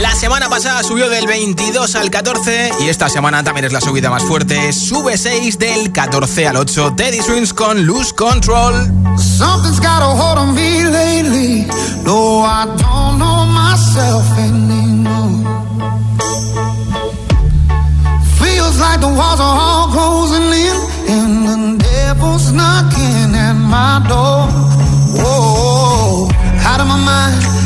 La 0.00 0.14
semana 0.14 0.50
pasada 0.50 0.82
subió 0.82 1.08
del 1.08 1.26
22 1.26 1.94
al 1.94 2.10
14 2.10 2.70
y 2.80 2.88
esta 2.88 3.08
semana 3.08 3.42
también 3.42 3.64
es 3.64 3.72
la 3.72 3.80
subida 3.80 4.10
más 4.10 4.24
fuerte. 4.24 4.72
Sube 4.72 5.16
6 5.16 5.58
del 5.58 5.90
14 5.90 6.48
al 6.48 6.56
8. 6.56 6.94
Teddy 6.94 7.22
Swings 7.22 7.54
con 7.54 7.86
Lose 7.86 8.14
Control. 8.14 8.74
Something's 9.16 9.80
got 9.80 10.02
a 10.02 10.14
hold 10.14 10.38
on 10.38 10.54
me 10.54 10.84
lately. 10.84 11.66
No, 12.04 12.44
I 12.44 12.66
don't 12.76 13.18
know 13.18 13.46
myself 13.46 14.26
anymore. 14.38 15.44
Feels 18.38 18.78
like 18.78 19.00
the 19.00 19.08
walls 19.08 19.40
are 19.40 19.58
all 19.58 19.88
closing 19.88 20.52
in, 20.52 20.76
and 21.08 21.78
the 21.78 21.84
devil's 21.84 22.52
knocking 22.52 23.34
at 23.34 23.54
my 23.54 24.04
door. 24.06 24.46
Whoa, 25.24 26.28
out 26.66 26.80
of 26.80 26.86
my 26.86 26.98
mind. 26.98 27.65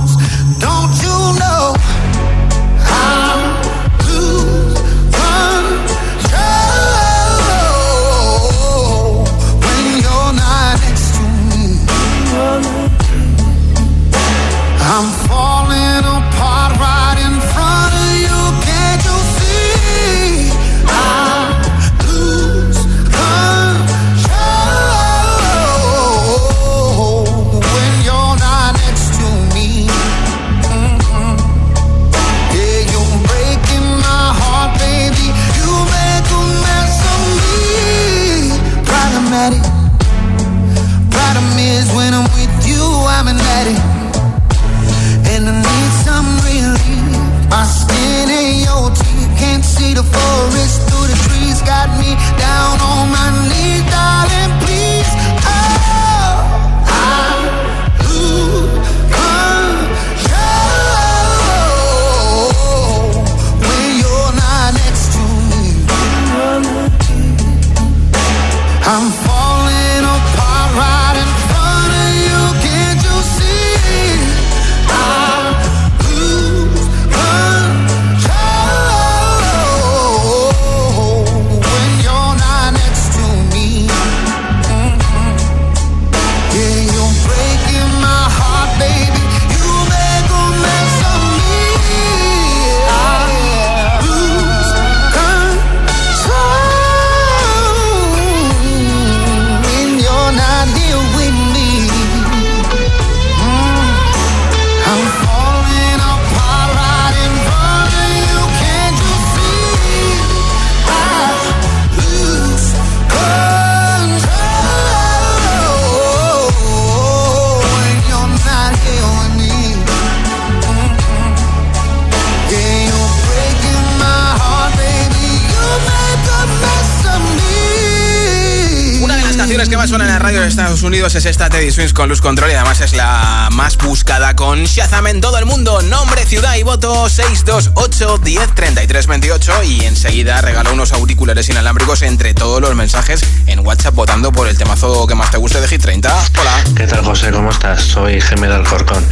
Canciones 129.61 129.69
que 129.69 129.77
más 129.77 129.89
suenan 129.89 130.07
en 130.07 130.13
la 130.13 130.19
radio 130.19 130.41
de 130.41 130.47
Estados 130.47 130.81
Unidos 130.81 131.13
es 131.13 131.25
esta 131.27 131.47
Teddy 131.47 131.69
Swings 131.69 131.93
con 131.93 132.09
Luz 132.09 132.19
Control 132.19 132.49
y 132.49 132.55
además 132.55 132.81
es 132.81 132.93
la 132.93 133.47
más 133.51 133.77
buscada 133.77 134.35
con 134.35 134.63
Shazam 134.63 135.05
en 135.05 135.21
todo 135.21 135.37
el 135.37 135.45
mundo. 135.45 135.83
Nombre, 135.83 136.25
ciudad 136.25 136.55
y 136.55 136.63
voto 136.63 137.07
628 137.07 138.17
10 138.23 138.55
33 138.55 139.05
28 139.05 139.63
y 139.63 139.81
enseguida 139.85 140.41
regaló 140.41 140.73
unos 140.73 140.93
auriculares 140.93 141.47
inalámbricos 141.49 142.01
entre 142.01 142.33
todos 142.33 142.59
los 142.59 142.73
mensajes 142.73 143.21
en 143.45 143.59
WhatsApp 143.59 143.93
votando 143.93 144.31
por 144.31 144.47
el 144.47 144.57
temazo 144.57 145.05
que 145.05 145.13
más 145.13 145.29
te 145.29 145.37
guste 145.37 145.61
de 145.61 145.67
Hit 145.67 145.83
30. 145.83 146.11
Hola. 146.39 146.63
¿Qué 146.75 146.87
tal, 146.87 147.05
José? 147.05 147.29
¿Cómo 147.29 147.51
estás? 147.51 147.83
Soy 147.83 148.19
Gemma 148.19 148.47
del 148.47 148.63
Corcón. 148.65 149.05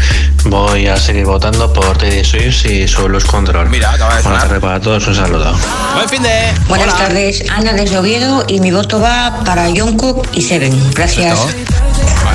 Voy 0.46 0.88
a 0.88 0.98
seguir 0.98 1.26
votando 1.26 1.72
por 1.72 1.96
Teddy 2.00 2.26
Swift 2.26 2.66
y 2.66 2.88
su 2.88 3.08
Luz 3.08 3.26
Control. 3.26 3.70
Mira, 3.70 3.92
acaba 3.92 4.16
de 4.16 4.24
Buenas 4.24 4.42
sonar. 4.42 4.48
tardes 4.48 4.62
para 4.62 4.80
todos, 4.80 5.06
un 5.06 5.16
saludo. 5.16 5.56
Buen 5.94 6.10
fin 6.10 6.24
de. 6.24 6.54
Buenas 6.68 6.88
Hola. 6.96 6.98
tardes, 6.98 7.44
Ana 7.52 7.74
de 7.74 7.98
Oviedo 8.00 8.46
y 8.48 8.60
mi 8.62 8.72
voto 8.72 9.00
va 9.00 9.44
para 9.46 9.68
Jungkook 9.68 10.28
y 10.34 10.39
Seven. 10.42 10.94
Gracias. 10.94 11.38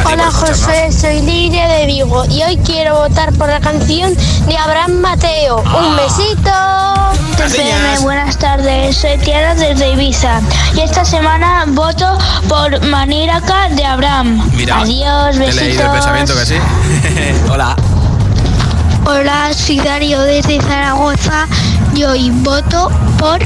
Hola 0.05 0.31
José, 0.31 0.93
soy 0.93 1.23
Lidia 1.23 1.67
de 1.69 1.87
Vigo 1.87 2.25
y 2.27 2.43
hoy 2.43 2.57
quiero 2.59 2.97
votar 2.99 3.33
por 3.33 3.49
la 3.49 3.61
canción 3.61 4.14
de 4.47 4.57
Abraham 4.57 5.01
Mateo. 5.01 5.59
Un 5.59 5.97
besito. 5.97 6.51
TPM, 7.37 8.03
buenas 8.03 8.38
tardes, 8.38 8.97
soy 8.97 9.17
Tiana 9.19 9.55
desde 9.55 9.90
Ibiza 9.93 10.40
y 10.77 10.81
esta 10.81 11.05
semana 11.05 11.64
voto 11.69 12.17
por 12.49 12.81
Maníraka 12.87 13.69
de 13.71 13.85
Abraham. 13.85 14.49
Mira, 14.55 14.81
Adiós, 14.81 15.37
he 15.37 15.38
besitos. 15.40 15.62
leído 15.62 15.85
el 15.85 15.90
pensamiento 15.90 16.35
que 16.37 16.47
sí. 16.47 16.55
Hola. 17.51 17.75
Hola, 19.07 19.51
soy 19.55 19.79
Darío 19.81 20.21
desde 20.23 20.61
Zaragoza 20.61 21.47
y 21.95 22.05
hoy 22.05 22.31
voto 22.31 22.90
por 23.19 23.38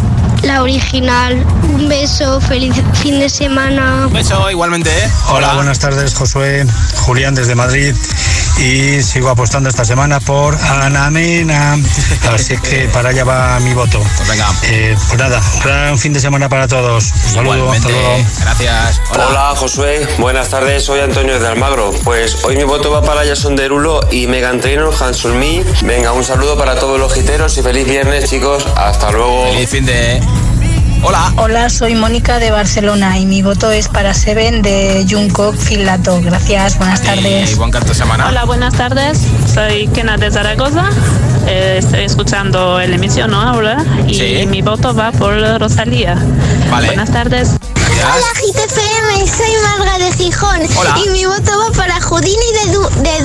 la 0.43 0.63
original. 0.63 1.45
Un 1.73 1.89
beso, 1.89 2.41
feliz 2.41 2.75
fin 2.95 3.19
de 3.21 3.29
semana. 3.29 4.07
Un 4.07 4.13
beso 4.13 4.51
igualmente. 4.51 4.91
¿eh? 4.91 5.11
Hola, 5.31 5.55
buenas 5.55 5.79
tardes, 5.79 6.15
Josué. 6.15 6.67
Julián 6.97 7.35
desde 7.35 7.55
Madrid. 7.55 7.95
Y 8.59 9.03
sigo 9.03 9.29
apostando 9.29 9.69
esta 9.69 9.85
semana 9.85 10.19
por 10.19 10.57
Ana 10.57 11.11
Mena. 11.11 11.77
Así 12.33 12.57
que 12.59 12.89
para 12.89 13.11
allá 13.11 13.23
va 13.23 13.61
mi 13.61 13.73
voto. 13.73 14.01
Pues 14.17 14.29
venga. 14.29 14.49
Eh, 14.65 14.97
pues 15.07 15.19
nada, 15.19 15.41
un 15.93 15.99
fin 15.99 16.13
de 16.13 16.19
semana 16.19 16.49
para 16.49 16.67
todos. 16.67 17.13
Un 17.13 17.35
saludo, 17.35 17.55
Igualmente. 17.57 17.89
hasta 17.89 18.01
luego. 18.01 18.25
Gracias. 18.41 19.01
Hola. 19.11 19.55
Josué, 19.57 20.09
buenas 20.19 20.49
tardes, 20.49 20.85
soy 20.85 21.01
Antonio 21.01 21.39
de 21.39 21.47
Almagro. 21.47 21.93
Pues 22.05 22.45
hoy 22.45 22.57
mi 22.57 22.65
voto 22.65 22.91
va 22.91 23.03
para 23.03 23.25
Jason 23.25 23.55
Derulo 23.55 24.01
y 24.11 24.27
Megan 24.27 24.61
Trainor, 24.61 24.93
Hansul 25.01 25.35
Me. 25.35 25.65
Venga, 25.83 26.13
un 26.13 26.25
saludo 26.25 26.57
para 26.59 26.75
todos 26.79 26.99
los 26.99 27.13
giteros 27.15 27.57
y 27.59 27.63
feliz 27.63 27.87
viernes, 27.87 28.29
chicos. 28.29 28.67
Hasta 28.77 29.11
luego. 29.13 29.53
Feliz 29.53 29.71
fin 29.71 29.87
de. 29.87 30.21
Hola. 31.03 31.33
Hola, 31.37 31.71
soy 31.71 31.95
Mónica 31.95 32.39
de 32.39 32.51
Barcelona 32.51 33.19
y 33.19 33.27
mi 33.27 33.43
voto 33.43 33.71
es 33.71 33.89
para 33.89 34.15
Seven 34.15 34.63
de 34.63 35.07
Jungkook 35.09 35.57
Filato. 35.57 36.21
Gracias, 36.23 36.77
buenas 36.79 37.03
tardes. 37.03 37.53
Y 37.53 37.55
buen 37.55 37.71
canto 37.71 37.95
semana. 37.95 38.27
Hola, 38.29 38.45
buenas 38.45 38.75
tardes. 38.75 39.21
Soy 39.53 39.87
Kena 39.89 40.17
de 40.17 40.31
Zaragoza. 40.31 40.91
Eh, 41.47 41.77
estoy 41.79 42.01
escuchando 42.01 42.79
la 42.79 42.95
emisión 42.95 43.31
¿no? 43.31 43.41
ahora 43.41 43.79
y 44.07 44.15
Sí. 44.15 44.47
mi 44.49 44.61
voto 44.61 44.95
va 44.95 45.13
por 45.13 45.35
Rosalía. 45.61 46.17
Vale. 46.71 46.89
Buenas 46.89 47.11
tardes. 47.11 47.51
Hola 48.01 48.27
GTFM, 48.35 49.27
soy 49.27 49.53
Marga 49.63 49.99
de 49.99 50.13
Gijón 50.13 50.61
Hola. 50.77 50.95
y 51.05 51.09
mi 51.11 51.25
voto 51.25 51.53
va 51.59 51.73
para 51.77 52.01
Houdini 52.01 52.37
de, 52.65 52.73
du 52.73 52.83
de. 53.03 53.19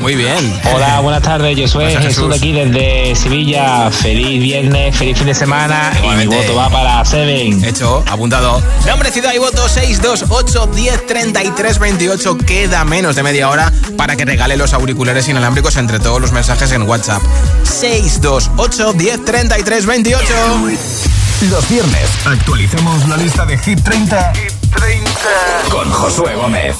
Muy 0.00 0.16
bien. 0.16 0.60
Hola, 0.74 1.00
buenas 1.00 1.22
tardes. 1.22 1.56
Yo 1.56 1.68
soy. 1.68 1.94
Jesús. 1.96 2.28
de 2.28 2.34
aquí 2.34 2.52
desde 2.52 3.14
Sevilla. 3.14 3.90
Feliz 3.90 4.42
viernes, 4.42 4.96
feliz 4.96 5.16
fin 5.16 5.26
de 5.26 5.34
semana. 5.34 5.92
Y 6.02 6.08
mi 6.16 6.26
voto 6.26 6.54
va 6.56 6.68
para 6.70 7.04
Seven. 7.04 7.64
Hecho, 7.64 8.02
apuntado. 8.10 8.62
Nombre, 8.86 9.12
ciudad 9.12 9.32
y 9.32 9.38
voto 9.38 9.68
628 9.68 10.66
10 10.74 11.06
33 11.06 11.78
28. 11.78 12.38
Queda 12.38 12.84
menos 12.84 13.16
de 13.16 13.22
media 13.22 13.48
hora 13.48 13.72
para 13.96 14.16
que 14.16 14.24
regale 14.24 14.56
los 14.56 14.72
auriculares 14.72 15.28
inalámbricos 15.28 15.76
entre 15.76 16.00
todos 16.00 16.20
los 16.20 16.32
mensajes 16.32 16.72
en 16.72 16.82
WhatsApp. 16.82 17.22
628 17.64 18.92
10 18.94 19.24
33 19.24 19.86
28. 19.86 20.24
Los 21.48 21.66
viernes 21.70 22.10
actualicemos 22.26 23.08
la 23.08 23.16
lista 23.16 23.46
de 23.46 23.56
Hit 23.56 23.82
30, 23.82 24.32
con 25.70 25.90
Josué 25.90 26.34
Gómez. 26.34 26.76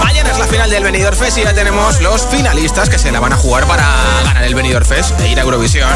Mañana 0.00 0.30
es 0.30 0.38
la 0.38 0.46
final 0.46 0.70
del 0.70 0.84
Benidorm 0.84 1.16
Fest 1.16 1.38
y 1.38 1.42
ya 1.42 1.52
tenemos 1.54 2.00
los 2.02 2.24
finalistas 2.26 2.88
que 2.88 2.98
se 2.98 3.10
la 3.10 3.18
van 3.18 3.32
a 3.32 3.36
jugar 3.36 3.66
para 3.66 3.84
ganar 4.24 4.44
el 4.44 4.54
Benidorm 4.54 4.86
Fest 4.86 5.18
e 5.20 5.32
ir 5.32 5.40
a 5.40 5.42
Eurovisión. 5.42 5.90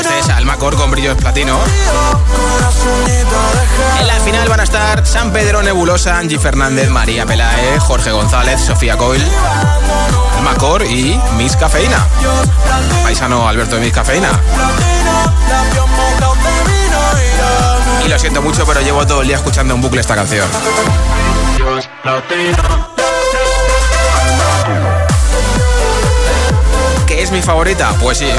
Este 0.00 0.18
es 0.20 0.28
Almacor 0.28 0.76
con 0.76 0.92
brillos 0.92 1.16
platino. 1.16 1.58
En 3.98 4.06
la 4.06 4.20
final 4.20 4.48
van 4.48 4.60
a 4.60 4.64
estar 4.64 5.04
San 5.04 5.32
Pedro 5.32 5.62
Nebulosa, 5.62 6.16
Angie 6.16 6.38
Fernández, 6.38 6.90
María 6.90 7.26
Pelae, 7.26 7.80
Jorge 7.80 8.12
González, 8.12 8.60
Sofía 8.60 8.96
Coil, 8.96 9.22
Almacor 10.36 10.82
y 10.84 11.20
Miss 11.36 11.56
Cafeína. 11.56 12.06
Paisano 13.02 13.48
Alberto 13.48 13.76
de 13.76 13.82
Miss 13.82 13.92
Cafeína. 13.92 14.30
Y 18.04 18.08
lo 18.08 18.18
siento 18.18 18.42
mucho, 18.42 18.64
pero 18.66 18.80
llevo 18.80 19.06
todo 19.06 19.22
el 19.22 19.28
día 19.28 19.36
escuchando 19.36 19.74
en 19.74 19.80
bucle 19.80 20.00
esta 20.00 20.14
canción. 20.14 20.48
¿Que 27.06 27.22
es 27.22 27.30
mi 27.30 27.42
favorita? 27.42 27.92
Pues 28.00 28.18
sí. 28.18 28.30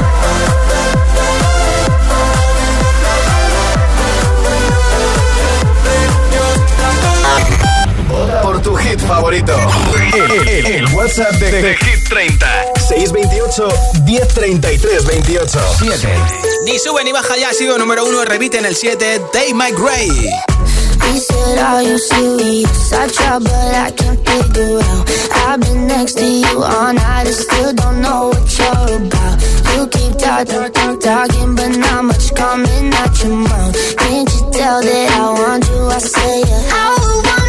Tu 8.64 8.74
hit 8.76 8.98
favorito. 9.00 9.54
El, 10.14 10.48
el- 10.48 10.66
el 10.66 10.94
WhatsApp 10.94 11.32
de, 11.34 11.50
de 11.62 11.76
Hit 11.76 12.08
30. 12.08 12.46
628 12.88 13.68
1033 14.04 15.04
28. 15.06 15.60
7. 15.78 16.08
Ni 16.64 16.78
sube 16.78 17.04
ni 17.04 17.12
baja 17.12 17.36
ya 17.36 17.50
ha 17.50 17.52
sido 17.52 17.78
número 17.78 18.04
uno, 18.04 18.24
repite 18.24 18.58
en 18.58 18.64
el 18.66 18.74
7, 18.74 19.20
Dave 19.32 19.54
My 19.54 19.70
Gray. 19.72 20.08
He 20.08 21.20
said, 21.20 21.58
Are 21.58 21.82
you 21.82 21.98
serious? 21.98 22.92
I 22.92 23.06
try, 23.08 23.38
but 23.38 23.52
I 23.52 23.90
can't 23.94 24.18
figure 24.26 24.80
out. 24.80 25.10
I've 25.46 25.60
been 25.60 25.86
next 25.86 26.14
to 26.18 26.24
you 26.26 26.62
all 26.62 26.92
night 26.94 27.26
and 27.26 27.34
still 27.34 27.72
don't 27.74 28.00
know 28.00 28.28
what 28.28 28.58
you're 28.58 28.96
about. 28.96 29.42
You 29.76 29.86
keep 29.88 30.16
talking, 30.18 30.72
talking, 30.72 30.98
talking, 31.00 31.54
but 31.54 31.76
not 31.76 32.04
much 32.04 32.34
coming 32.34 32.94
out 32.94 33.22
your 33.22 33.36
mouth. 33.36 33.96
Can't 33.98 34.30
you 34.32 34.50
tell 34.52 34.80
that 34.80 35.10
I 35.12 35.30
want 35.40 35.68
you? 35.68 35.86
I 35.88 35.98
say, 35.98 36.40
yeah. 36.40 36.72
I 36.72 36.96
want 36.98 37.43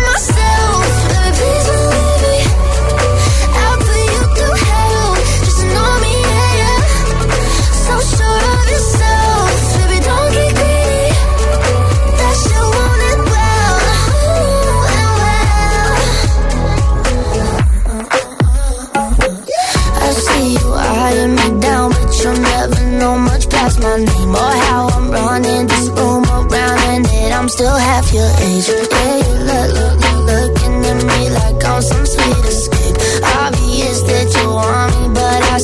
or 24.36 24.54
how 24.68 24.88
I'm 24.96 25.12
running 25.12 25.68
this 25.68 25.88
room 25.90 26.24
around, 26.26 26.80
and 26.94 27.06
that 27.06 27.32
I'm 27.38 27.50
still 27.50 27.76
half 27.76 28.14
your 28.14 28.30
age. 28.48 28.68
Yeah, 28.68 29.16
you 29.24 29.34
look, 29.50 29.68
look, 29.78 29.96
look, 30.04 30.20
looking 30.32 30.78
at 30.92 31.00
me 31.10 31.22
like 31.40 31.60
I'm 31.64 31.82
some 31.82 32.06
sweet 32.06 32.44
escape. 32.46 32.96
Obvious 33.40 34.02
that 34.10 34.28
you 34.38 34.48
want 34.52 34.92
me, 35.00 35.04
but 35.16 35.42
I 35.56 35.58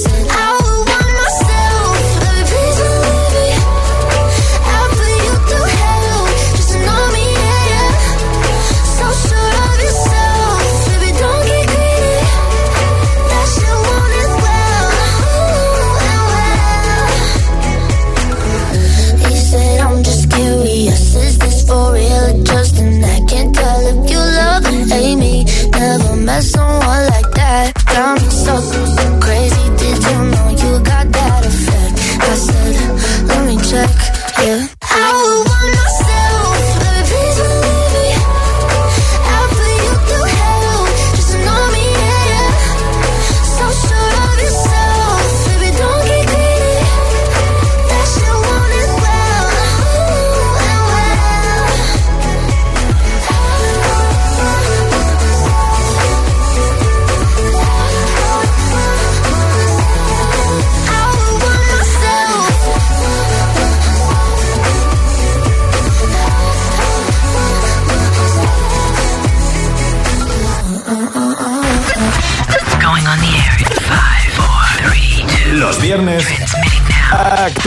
so, 28.29 28.55
crazy. 29.19 29.60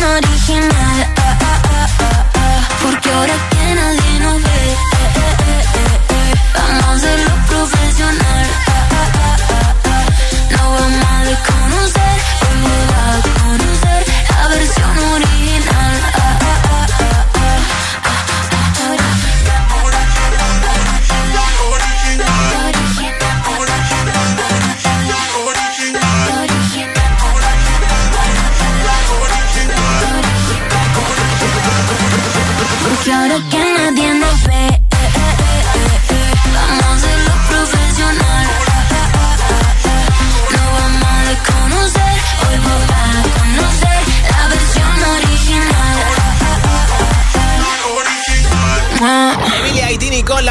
original. 0.00 0.37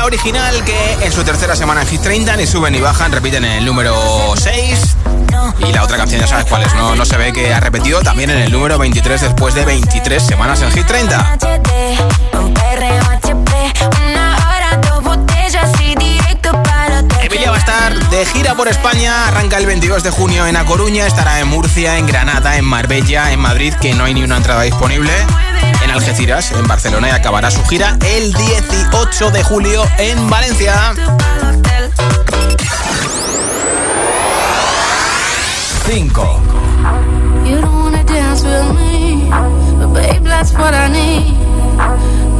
Original 0.07 0.63
que 0.63 0.93
en 1.01 1.11
su 1.11 1.21
tercera 1.23 1.53
semana 1.53 1.81
en 1.81 1.87
Hit 1.87 2.01
30 2.01 2.37
ni 2.37 2.47
suben 2.47 2.71
ni 2.71 2.79
bajan, 2.79 3.11
repiten 3.11 3.43
en 3.43 3.51
el 3.51 3.65
número 3.65 3.93
6. 4.37 4.95
Y 5.67 5.73
la 5.73 5.83
otra 5.83 5.97
canción 5.97 6.21
ya 6.21 6.27
sabes 6.27 6.45
cuál 6.45 6.63
es, 6.63 6.73
¿no? 6.75 6.95
No 6.95 7.05
se 7.05 7.17
ve 7.17 7.33
que 7.33 7.53
ha 7.53 7.59
repetido 7.59 8.01
también 8.01 8.29
en 8.29 8.37
el 8.37 8.51
número 8.51 8.77
23 8.77 9.19
después 9.19 9.53
de 9.53 9.65
23 9.65 10.23
semanas 10.23 10.61
en 10.61 10.71
Hit 10.71 10.87
30. 10.87 11.33
HD, 11.33 12.37
un 12.39 12.53
perreo 12.53 13.03
HP, 13.03 13.51
una 14.09 14.37
hora, 14.37 14.77
dos 14.89 15.03
botellas 15.03 15.69
y 15.81 15.95
directo 15.95 16.51
para 16.63 17.03
tu 17.05 17.15
Emilia 17.19 17.51
va 17.51 17.57
a 17.57 17.59
estar 17.59 18.09
de 18.09 18.25
gira 18.27 18.55
por 18.55 18.69
España, 18.69 19.27
arranca 19.27 19.57
el 19.57 19.65
22 19.65 20.03
de 20.03 20.11
junio 20.11 20.47
en 20.47 20.55
A 20.55 20.63
Coruña, 20.63 21.05
estará 21.05 21.41
en 21.41 21.49
Murcia, 21.49 21.97
en 21.97 22.07
Granada, 22.07 22.55
en 22.57 22.63
Marbella, 22.63 23.33
en 23.33 23.41
Madrid, 23.41 23.73
que 23.81 23.93
no 23.93 24.05
hay 24.05 24.13
ni 24.13 24.23
una 24.23 24.37
entrada 24.37 24.61
disponible, 24.61 25.11
Algeciras, 25.97 26.51
en 26.51 26.67
Barcelona 26.67 27.07
y 27.07 27.11
acabará 27.11 27.49
su 27.49 27.63
gira 27.65 27.97
el 28.05 28.31
18 28.31 29.31
de 29.31 29.43
julio 29.43 29.83
en 29.97 30.29
Valencia. 30.29 30.93
5. 35.85 36.41
You 37.45 37.61
don't 37.61 37.73
wanna 37.73 38.03
dance 38.03 38.43
with 38.43 38.75
me, 38.75 39.29
but 39.79 39.93
babe, 39.93 40.23
that's 40.23 40.53
what 40.53 40.73
I 40.73 40.87
need. 40.87 41.33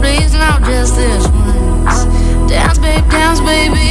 Please, 0.02 0.34
now 0.34 0.60
just 0.60 0.96
this 0.96 1.28
once. 1.28 2.06
Dance, 2.48 2.78
babe, 2.78 3.10
dance, 3.10 3.42
baby. 3.42 3.87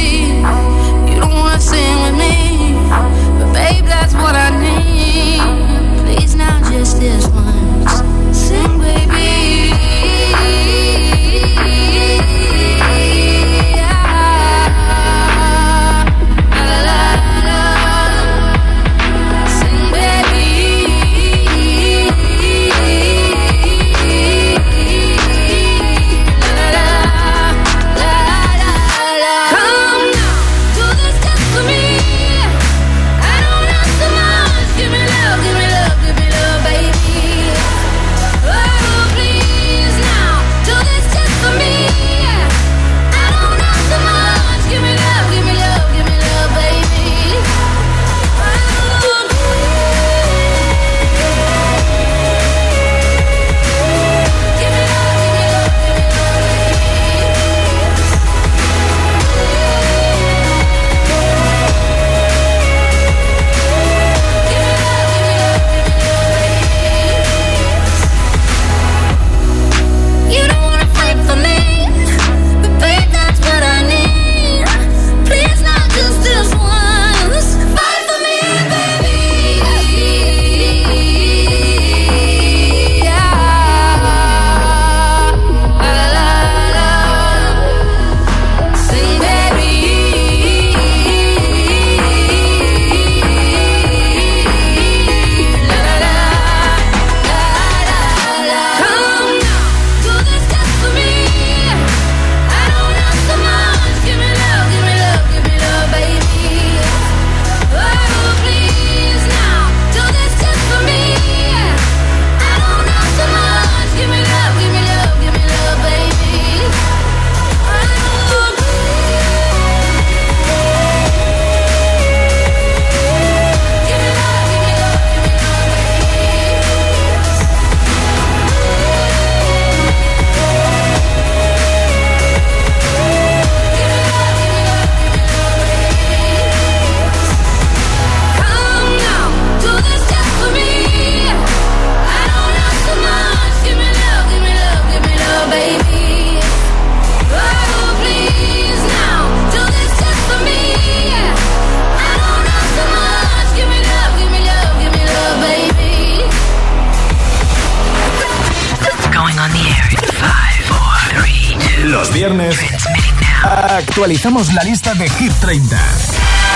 Actualizamos 164.07 164.53
la 164.53 164.63
lista 164.63 164.93
de 164.93 165.09
Hit 165.09 165.33
30 165.33 165.77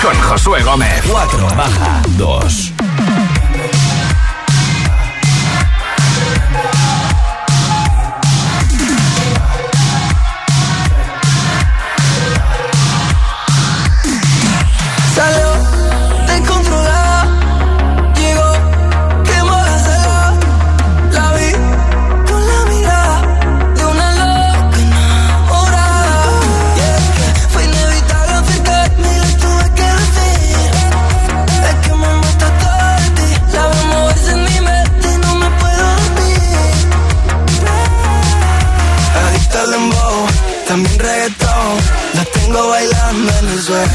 con 0.02 0.18
Josué 0.22 0.62
Gómez. 0.62 1.02
4 1.06 1.48
baja 1.54 2.00
2. 2.16 2.61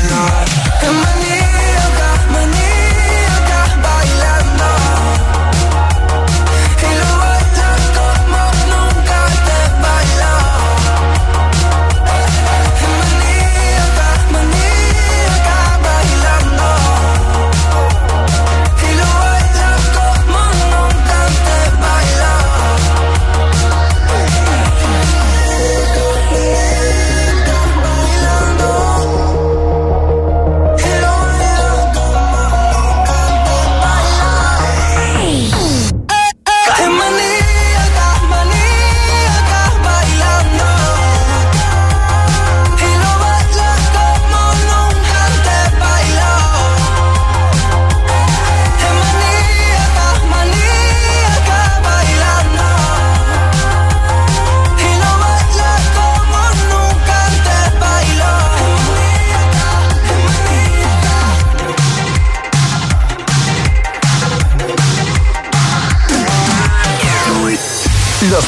not. 0.09 0.47
Come 0.81 0.97
on, 0.97 1.46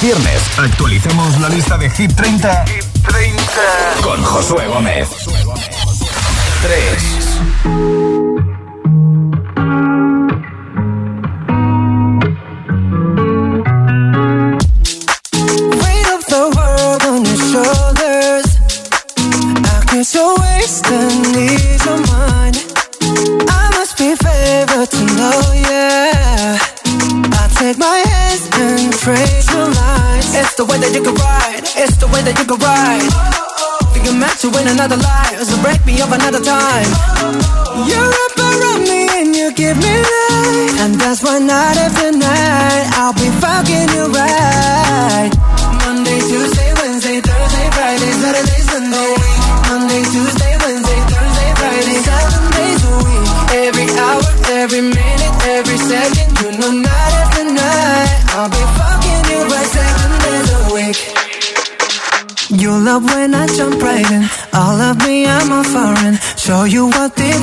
viernes 0.02 0.42
actualicemos 0.58 1.40
la 1.40 1.50
lista 1.50 1.78
de 1.78 1.90
Hit 1.90 2.14
30, 2.16 2.66
30. 2.66 3.46
con 4.02 4.24
Josué 4.24 4.68
Gómez. 4.68 5.10
3. 6.62 7.99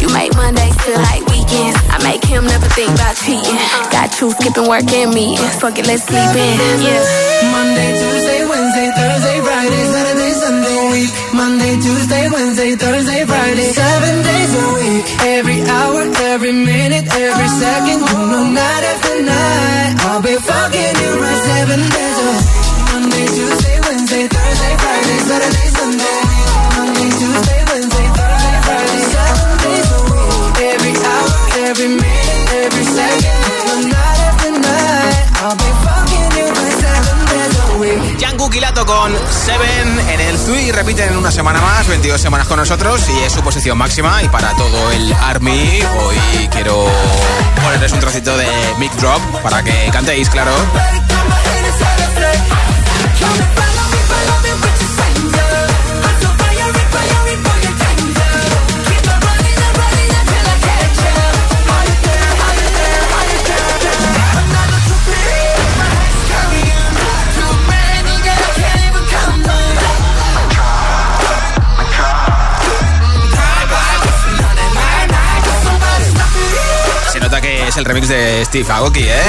You 0.00 0.08
make 0.12 0.34
Mondays 0.36 0.76
feel 0.84 1.00
like 1.00 1.24
weekends. 1.32 1.76
I 1.88 1.96
make 2.04 2.22
him 2.24 2.44
never 2.44 2.68
think 2.76 2.90
about 2.92 3.16
cheating. 3.16 3.56
Got 3.90 4.12
you 4.20 4.30
skipping 4.30 4.68
work 4.68 4.84
and 4.92 5.10
me. 5.14 5.36
Fuck 5.60 5.78
it, 5.78 5.86
let's 5.86 6.04
sleep 6.04 6.32
in. 6.36 6.54
Yeah. 6.84 7.00
Monday, 7.52 7.90
Tuesday, 7.96 8.40
Wednesday, 8.44 8.88
Thursday, 8.92 9.38
Friday, 9.40 9.84
Saturday, 9.92 10.32
Sunday, 10.36 10.80
week. 10.92 11.10
Monday, 11.32 11.74
Tuesday, 11.80 12.24
Wednesday, 12.30 12.72
Thursday, 12.76 13.24
Friday, 13.24 13.68
Seven 39.46 40.00
en 40.08 40.20
el 40.20 40.36
Zui. 40.38 40.72
Repiten 40.72 41.16
una 41.16 41.30
semana 41.30 41.60
más, 41.60 41.86
22 41.86 42.20
semanas 42.20 42.48
con 42.48 42.58
nosotros 42.58 43.08
y 43.08 43.22
es 43.22 43.32
su 43.32 43.42
posición 43.42 43.78
máxima. 43.78 44.20
Y 44.24 44.28
para 44.28 44.56
todo 44.56 44.90
el 44.90 45.12
Army, 45.12 45.84
hoy 46.00 46.48
quiero 46.50 46.84
ponerles 47.62 47.92
un 47.92 48.00
trocito 48.00 48.36
de 48.36 48.48
Mic 48.80 48.92
Drop 48.94 49.20
para 49.42 49.62
que 49.62 49.88
cantéis, 49.92 50.28
claro. 50.30 50.50
Remix 77.96 78.08
de 78.08 78.44
Steve 78.44 78.70
Aoki, 78.70 79.04
¿eh? 79.04 79.22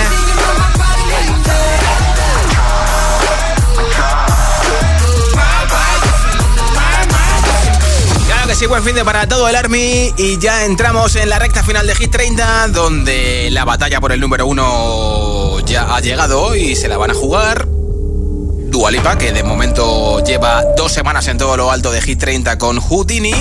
Claro 8.25 8.47
que 8.47 8.55
sí, 8.55 8.65
buen 8.65 8.83
fin 8.83 8.95
de 8.95 9.05
para 9.05 9.25
todo 9.25 9.47
el 9.47 9.55
Army 9.55 10.11
y 10.17 10.37
ya 10.39 10.65
entramos 10.65 11.15
en 11.15 11.29
la 11.29 11.39
recta 11.39 11.63
final 11.63 11.87
de 11.87 11.95
Hit 11.95 12.11
30 12.11 12.67
donde 12.69 13.49
la 13.51 13.63
batalla 13.63 14.01
por 14.01 14.11
el 14.11 14.19
número 14.19 14.45
uno 14.45 15.61
ya 15.61 15.95
ha 15.95 16.01
llegado 16.01 16.53
y 16.53 16.75
se 16.75 16.89
la 16.89 16.97
van 16.97 17.11
a 17.11 17.13
jugar. 17.13 17.67
Dualipa, 17.69 19.17
que 19.17 19.31
de 19.31 19.43
momento 19.43 20.21
lleva 20.25 20.63
dos 20.75 20.91
semanas 20.91 21.27
en 21.29 21.37
todo 21.37 21.55
lo 21.55 21.71
alto 21.71 21.89
de 21.91 22.01
Hit 22.01 22.19
30 22.19 22.57
con 22.57 22.81
Houdini. 22.81 23.33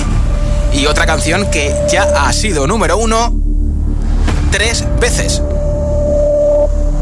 Y 0.71 0.85
otra 0.85 1.05
canción 1.05 1.49
que 1.51 1.75
ya 1.91 2.03
ha 2.03 2.31
sido 2.31 2.65
número 2.65 2.97
uno 2.97 3.36
tres 4.57 4.83
veces. 4.99 5.39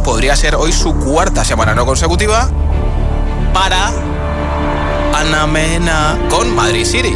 Podría 0.04 0.36
ser 0.36 0.56
hoy 0.56 0.74
su 0.74 0.94
cuarta 0.94 1.46
semana 1.46 1.74
no 1.74 1.86
consecutiva 1.86 2.50
para 3.54 3.94
Ana 5.14 5.48
Mena 5.48 6.20
con 6.30 6.54
Madrid 6.54 6.86
City. 6.86 7.16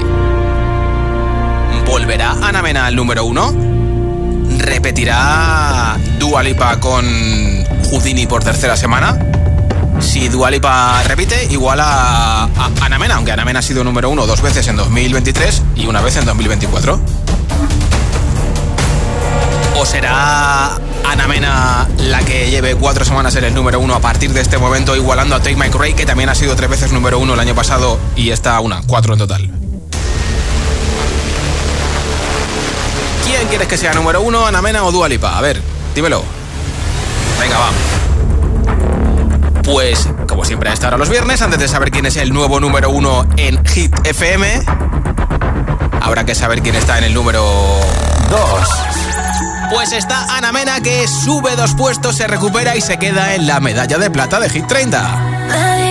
¿Volverá 1.85 2.37
Ana 2.41 2.61
Mena 2.61 2.85
al 2.85 2.95
número 2.95 3.25
uno? 3.25 3.53
¿Repetirá 4.59 5.97
Dualipa 6.17 6.79
con 6.79 7.05
Houdini 7.91 8.25
por 8.25 8.41
tercera 8.41 8.77
semana? 8.77 9.19
Si 9.99 10.29
Dualipa 10.29 11.03
repite, 11.03 11.47
igual 11.51 11.81
a, 11.81 12.43
a 12.43 12.69
aunque 13.13 13.31
Ana 13.33 13.43
Mena 13.43 13.59
ha 13.59 13.61
sido 13.61 13.83
número 13.83 14.09
uno 14.09 14.25
dos 14.25 14.41
veces 14.41 14.65
en 14.69 14.77
2023 14.77 15.63
y 15.75 15.87
una 15.87 15.99
vez 16.01 16.15
en 16.15 16.23
2024. 16.23 17.28
¿O 19.81 19.85
será 19.85 20.75
Ana 21.05 21.27
Mena 21.29 21.87
la 21.99 22.19
que 22.19 22.49
lleve 22.49 22.75
cuatro 22.75 23.05
semanas 23.05 23.33
en 23.37 23.45
el 23.45 23.53
número 23.53 23.79
uno 23.79 23.95
a 23.95 24.01
partir 24.01 24.33
de 24.33 24.41
este 24.41 24.57
momento, 24.57 24.93
igualando 24.93 25.37
a 25.37 25.39
Take 25.39 25.55
My 25.55 25.69
Ray, 25.69 25.93
que 25.93 26.05
también 26.05 26.27
ha 26.27 26.35
sido 26.35 26.53
tres 26.57 26.69
veces 26.69 26.91
número 26.91 27.17
uno 27.17 27.33
el 27.33 27.39
año 27.39 27.55
pasado 27.55 27.97
y 28.17 28.31
está 28.31 28.59
una, 28.59 28.81
cuatro 28.85 29.13
en 29.13 29.19
total? 29.19 29.49
¿Quién 33.23 33.47
quieres 33.47 33.69
que 33.69 33.77
sea 33.77 33.93
número 33.93 34.19
uno, 34.19 34.45
Ana 34.45 34.61
Mena 34.61 34.83
o 34.83 34.91
Dualipa? 34.91 35.37
A 35.37 35.41
ver, 35.41 35.61
dímelo. 35.95 36.25
Venga, 37.39 37.57
va. 37.57 37.69
Pues, 39.63 40.09
como 40.27 40.43
siempre 40.43 40.71
a 40.71 40.73
esta 40.73 40.87
hora 40.87 40.97
los 40.97 41.07
viernes, 41.07 41.41
antes 41.41 41.57
de 41.57 41.69
saber 41.69 41.89
quién 41.89 42.05
es 42.05 42.17
el 42.17 42.33
nuevo 42.33 42.59
número 42.59 42.89
uno 42.89 43.25
en 43.37 43.65
Hit 43.65 43.95
FM, 44.03 44.61
habrá 46.01 46.25
que 46.25 46.35
saber 46.35 46.61
quién 46.61 46.75
está 46.75 46.97
en 46.97 47.05
el 47.05 47.13
número 47.13 47.45
dos. 48.29 48.67
Pues 49.69 49.91
está 49.91 50.35
Ana 50.35 50.51
Mena 50.51 50.81
que 50.81 51.07
sube 51.07 51.55
dos 51.55 51.75
puestos, 51.75 52.15
se 52.15 52.27
recupera 52.27 52.75
y 52.75 52.81
se 52.81 52.97
queda 52.97 53.35
en 53.35 53.45
la 53.47 53.59
medalla 53.59 53.97
de 53.97 54.09
plata 54.09 54.39
de 54.39 54.49
Hit 54.49 54.67
30. 54.67 55.88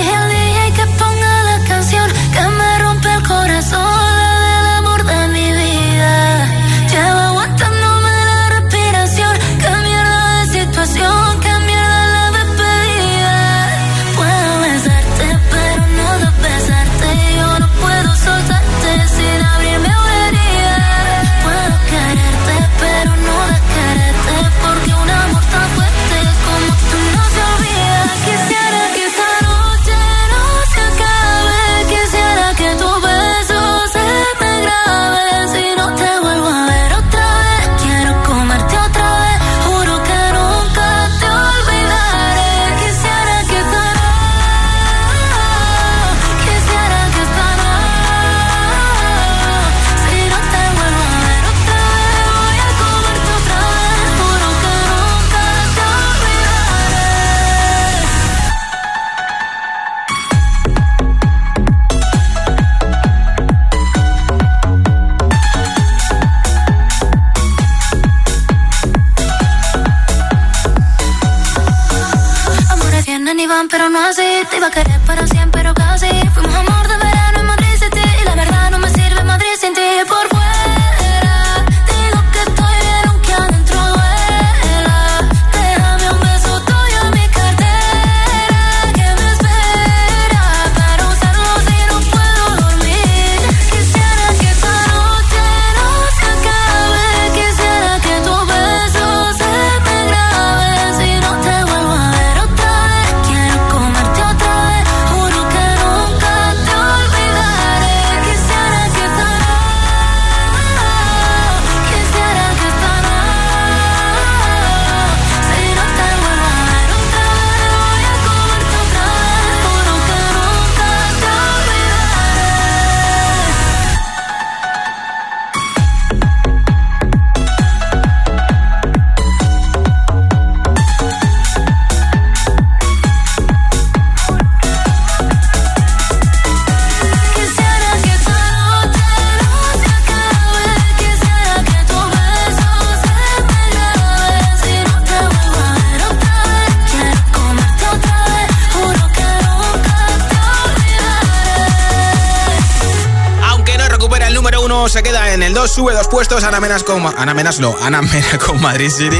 Sube 155.79 155.95
dos 155.95 156.09
puestos. 156.09 156.43
Ana 156.43 156.59
Menas 156.59 156.83
con. 156.83 157.07
Ana 157.07 157.35
Menas 157.35 157.61
no, 157.61 157.73
Ana 157.81 158.03
Mena 158.03 158.37
con 158.45 158.61
Madrid 158.61 158.91
City. 158.91 159.17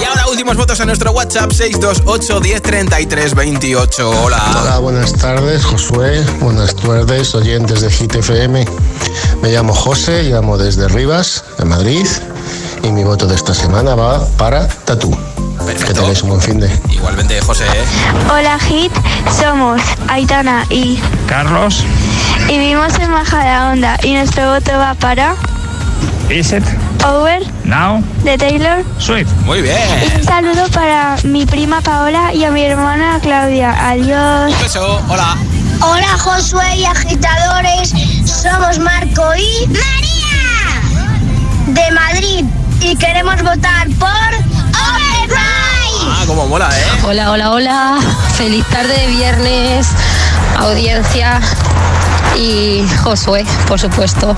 Y 0.00 0.04
ahora 0.04 0.28
últimos 0.28 0.56
votos 0.56 0.78
en 0.78 0.86
nuestro 0.86 1.10
WhatsApp 1.10 1.50
628 1.50 2.40
1033 2.40 3.34
28. 3.34 4.10
Hola. 4.10 4.40
Hola, 4.62 4.78
buenas 4.78 5.12
tardes, 5.14 5.64
Josué. 5.64 6.24
Buenas 6.38 6.76
tardes, 6.76 7.34
oyentes 7.34 7.80
de 7.80 7.88
GTFM. 7.88 8.64
Me 9.42 9.48
llamo 9.50 9.74
José, 9.74 10.22
llamo 10.22 10.58
desde 10.58 10.86
Rivas, 10.86 11.42
de 11.58 11.64
Madrid. 11.64 12.06
Y 12.84 12.92
mi 12.92 13.02
voto 13.02 13.26
de 13.26 13.34
esta 13.34 13.52
semana 13.52 13.96
va 13.96 14.24
para 14.36 14.68
Tatú. 14.68 15.10
Que 15.86 15.92
tengáis 15.92 16.22
un 16.22 16.28
buen 16.28 16.40
fin 16.40 16.60
de. 16.60 16.70
Igualmente, 16.90 17.40
José. 17.40 17.64
¿eh? 17.64 17.84
Hola 18.32 18.60
Hit, 18.60 18.92
somos 19.36 19.82
Aitana 20.06 20.64
y 20.70 21.00
Carlos. 21.26 21.84
y 22.48 22.58
vivimos 22.58 22.96
en 23.00 23.10
Majadahonda 23.10 23.98
y 24.04 24.14
nuestro 24.14 24.54
voto 24.54 24.70
va 24.78 24.94
para 24.94 25.34
Is 26.28 26.52
it 26.52 26.62
Over 27.04 27.40
now? 27.64 28.02
de 28.24 28.36
Taylor. 28.38 28.84
Sweet. 28.98 29.26
Muy 29.44 29.62
bien. 29.62 29.78
Un 30.16 30.24
saludo 30.24 30.68
para 30.72 31.16
mi 31.24 31.44
prima 31.46 31.80
Paola 31.80 32.32
y 32.32 32.44
a 32.44 32.50
mi 32.50 32.62
hermana 32.64 33.18
Claudia. 33.22 33.74
Adiós. 33.88 34.52
Un 34.52 34.58
beso. 34.62 35.02
Hola. 35.08 35.36
Hola 35.82 36.18
Josué 36.18 36.76
y 36.76 36.84
agitadores, 36.84 37.90
somos 38.26 38.78
Marco 38.78 39.34
y 39.34 39.66
María 39.68 40.76
de 41.68 41.90
Madrid 41.92 42.44
y 42.82 42.94
queremos 42.96 43.36
votar 43.42 43.88
por 43.98 44.08
Overdrive. 44.08 45.38
Ah, 46.06 46.24
cómo 46.26 46.46
mola, 46.48 46.68
¿eh? 46.78 46.84
Hola, 47.04 47.30
hola, 47.32 47.50
hola. 47.52 47.98
Feliz 48.36 48.64
tarde 48.66 48.92
de 48.94 49.06
viernes, 49.06 49.86
audiencia 50.60 51.40
y 52.36 52.86
Josué, 53.02 53.44
por 53.66 53.80
supuesto. 53.80 54.36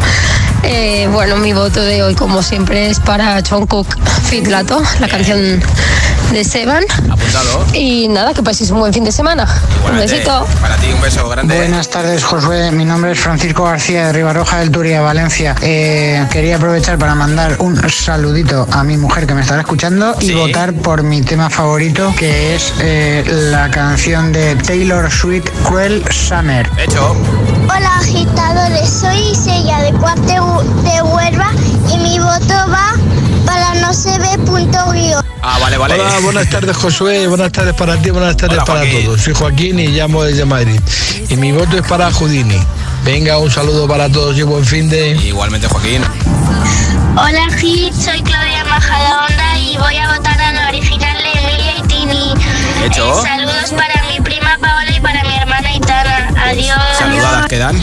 Eh, 0.63 1.09
bueno, 1.13 1.37
mi 1.37 1.53
voto 1.53 1.83
de 1.83 2.03
hoy, 2.03 2.15
como 2.15 2.43
siempre, 2.43 2.89
es 2.89 3.01
para 3.01 3.43
Jungkook 3.43 3.87
Fit 4.25 4.47
Lato, 4.47 4.83
la 5.01 5.09
canción 5.09 5.63
de 6.33 6.45
Seban. 6.45 6.85
Apuntado. 7.11 7.65
Y 7.75 8.09
nada, 8.09 8.33
que 8.33 8.43
paséis 8.43 8.71
un 8.71 8.81
buen 8.81 8.93
fin 8.93 9.05
de 9.05 9.13
semana. 9.13 9.47
Un 9.89 9.99
besito. 9.99 10.47
Para 10.61 10.77
ti, 10.77 10.87
un 10.93 11.01
beso 11.01 11.29
grande. 11.29 11.57
Buenas 11.57 11.89
tardes, 11.89 12.25
Josué. 12.25 12.71
Mi 12.73 12.85
nombre 12.85 13.13
es 13.13 13.21
Francisco 13.21 13.65
García 13.65 14.07
de 14.07 14.13
Ribarroja 14.13 14.59
del 14.59 14.71
Turia, 14.71 15.01
Valencia. 15.03 15.55
Eh, 15.61 16.27
quería 16.31 16.57
aprovechar 16.57 16.99
para 16.99 17.15
mandar 17.15 17.57
un 17.59 17.77
saludito 17.91 18.67
a 18.71 18.83
mi 18.83 18.97
mujer 18.97 19.27
que 19.27 19.35
me 19.35 19.43
estará 19.43 19.61
escuchando 19.61 20.15
y 20.21 20.33
votar 20.33 20.73
por 20.73 21.03
mi 21.03 21.23
tema 21.23 21.51
favorito, 21.51 22.15
que 22.19 22.55
es 22.55 22.73
eh, 22.81 23.25
la 23.51 23.71
canción 23.71 24.33
de 24.33 24.57
Taylor 24.57 25.11
Swift, 25.11 25.51
Cruel 25.65 26.03
Summer. 26.11 26.69
Hecho. 26.79 27.15
Hola 27.65 27.97
agitadores, 27.99 28.89
soy 28.89 29.19
Isella 29.33 29.83
de 29.83 29.93
Cuarte 29.93 30.33
de 30.33 31.03
Huelva 31.03 31.51
y 31.93 31.99
mi 31.99 32.19
voto 32.19 32.55
va 32.69 32.95
para 33.47 33.75
no 33.81 33.93
se 33.93 34.19
ve 34.19 34.39
punto 34.45 34.79
guion. 34.93 35.32
Ah, 35.45 35.59
vale, 35.59 35.77
vale. 35.77 35.95
Hola, 35.95 36.21
buenas 36.21 36.49
tardes 36.49 36.77
Josué, 36.77 37.27
buenas 37.27 37.51
tardes 37.51 37.75
para 37.75 37.97
ti, 37.97 38.11
buenas 38.11 38.37
tardes 38.37 38.59
Hola, 38.59 38.65
para 38.65 38.81
Joaquín. 38.81 39.05
todos. 39.07 39.21
Soy 39.23 39.35
Joaquín 39.35 39.79
y 39.81 39.89
llamo 39.89 40.23
desde 40.23 40.45
Madrid. 40.45 40.81
Y 41.29 41.37
mi 41.37 41.51
voto 41.51 41.77
es 41.77 41.83
para 41.87 42.13
Judini. 42.13 42.61
Venga, 43.05 43.39
un 43.39 43.51
saludo 43.51 43.89
para 43.89 44.09
todos 44.09 44.37
y 44.39 44.43
buen 44.43 44.65
fin 44.65 44.89
de... 44.89 45.11
Igualmente, 45.17 45.67
Joaquín. 45.67 46.03
Hola 47.17 47.47
Hit, 47.59 47.93
soy 47.93 48.23
Claudia 48.23 48.65
Majadahonda 48.65 49.59
y 49.59 49.77
voy 49.77 49.97
a 49.97 50.17
votar 50.17 50.41
a 50.41 50.53
la 50.53 50.69
original 50.69 51.17
de 51.19 51.33
Emilia 51.41 51.77
y 51.79 51.83
Tini. 51.89 52.35
Hecho. 52.87 53.19
Eh, 53.19 53.23
saludos 53.27 53.71
para 53.77 54.03
mi 54.09 54.21
prima 54.21 54.57
Paola 54.61 54.91
y 54.97 55.01
para 55.01 55.23
mi 55.25 55.35
hermana 55.35 55.75
Itana. 55.75 56.31
Adiós. 56.47 56.79
Saludadas 56.99 57.47
quedan. 57.49 57.77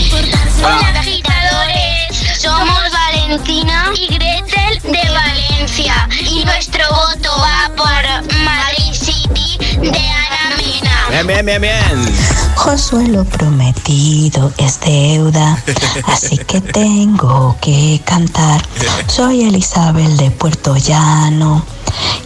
Hola 0.64 1.00
agitadores, 1.00 2.42
somos 2.42 2.92
Valentina 3.30 3.92
y 3.96 4.08
Gretel 4.08 4.92
de 4.92 5.12
Valencia 5.12 6.10
y 6.28 6.44
nuestro 6.46 6.84
voto 6.90 7.30
va 7.38 7.70
por 7.76 8.38
Madrid 8.44 8.92
City 8.92 9.56
de 9.78 10.00
Ana 10.00 10.58
Mena. 10.58 11.10
Bien, 11.12 11.28
bien, 11.28 11.46
bien, 11.46 11.62
bien. 11.62 12.16
Josué, 12.56 13.08
lo 13.08 13.26
prometido 13.26 14.52
es 14.58 14.80
deuda, 14.80 15.62
así 16.08 16.40
que 16.40 16.60
tengo 16.60 17.56
que 17.62 18.02
cantar. 18.04 18.64
Soy 19.06 19.44
Elizabeth 19.44 20.10
de 20.18 20.32
Puerto 20.32 20.76
Llano, 20.76 21.64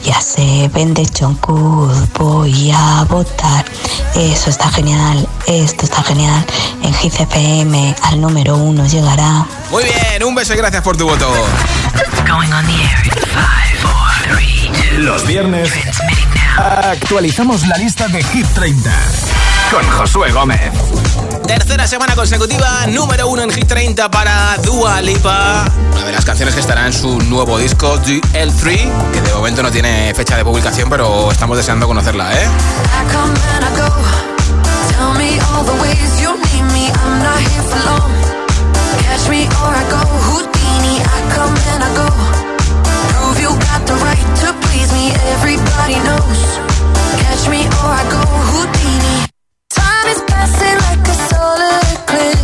ya 0.03 0.19
se 0.21 0.69
vende 0.73 1.05
Choncud, 1.05 1.93
voy 2.17 2.71
a 2.71 3.05
votar. 3.09 3.65
Eso 4.15 4.49
está 4.49 4.69
genial, 4.69 5.27
esto 5.47 5.85
está 5.85 6.03
genial. 6.03 6.45
En 6.81 6.93
GCFM 6.93 7.95
al 8.03 8.21
número 8.21 8.57
uno 8.57 8.85
llegará. 8.85 9.45
Muy 9.71 9.83
bien, 9.83 10.23
un 10.23 10.35
beso 10.35 10.53
y 10.53 10.57
gracias 10.57 10.83
por 10.83 10.97
tu 10.97 11.05
voto. 11.05 11.31
Going 12.27 12.51
on 12.51 12.65
the 12.65 12.73
air 12.73 13.05
in 13.05 13.11
five, 13.11 13.77
four, 13.81 14.37
three, 14.37 14.71
two. 14.89 14.99
Los 14.99 15.25
viernes 15.25 15.71
actualizamos 16.57 17.67
la 17.67 17.77
lista 17.77 18.07
de 18.07 18.23
Hit 18.23 18.47
30 18.53 18.91
con 19.71 19.83
Josué 19.91 20.31
Gómez. 20.31 20.59
Tercera 21.47 21.87
semana 21.87 22.15
consecutiva, 22.15 22.85
número 22.87 23.27
uno 23.27 23.41
en 23.43 23.51
Hit 23.51 23.67
30 23.67 24.09
para 24.09 24.57
Dua 24.63 25.01
Lipa. 25.01 25.65
Una 25.93 26.05
de 26.05 26.11
las 26.11 26.25
canciones 26.25 26.53
que 26.53 26.59
estará 26.61 26.85
en 26.85 26.93
su 26.93 27.19
nuevo 27.23 27.57
disco, 27.57 27.99
DL3, 28.01 29.11
que 29.11 29.21
de 29.21 29.33
momento 29.33 29.63
no 29.63 29.71
tiene 29.71 30.13
fecha 30.13 30.37
de 30.37 30.43
publicación, 30.43 30.89
pero 30.89 31.31
estamos 31.31 31.57
deseando 31.57 31.87
conocerla, 31.87 32.31
¿eh? 32.33 32.45
I 32.45 32.47
come 33.11 33.33
and 33.55 33.63
I 33.63 33.69
go. 33.79 33.89
Tell 34.89 35.13
me 35.17 35.39
all 35.39 35.63
the 35.65 35.73
ways 35.81 36.21
you 36.21 36.35
need 36.37 36.65
me. 36.73 36.87
I'm 36.87 37.23
not 37.23 37.39
here 37.39 37.63
for 37.63 37.79
long. 37.85 38.11
Catch 39.03 39.29
me 39.29 39.45
or 39.45 39.75
I 39.75 39.83
go 39.89 39.97
Houdini. 39.97 41.01
I 50.43 50.45
come 50.45 50.61
and 50.65 51.61
I 51.61 52.35
go. 52.35 52.42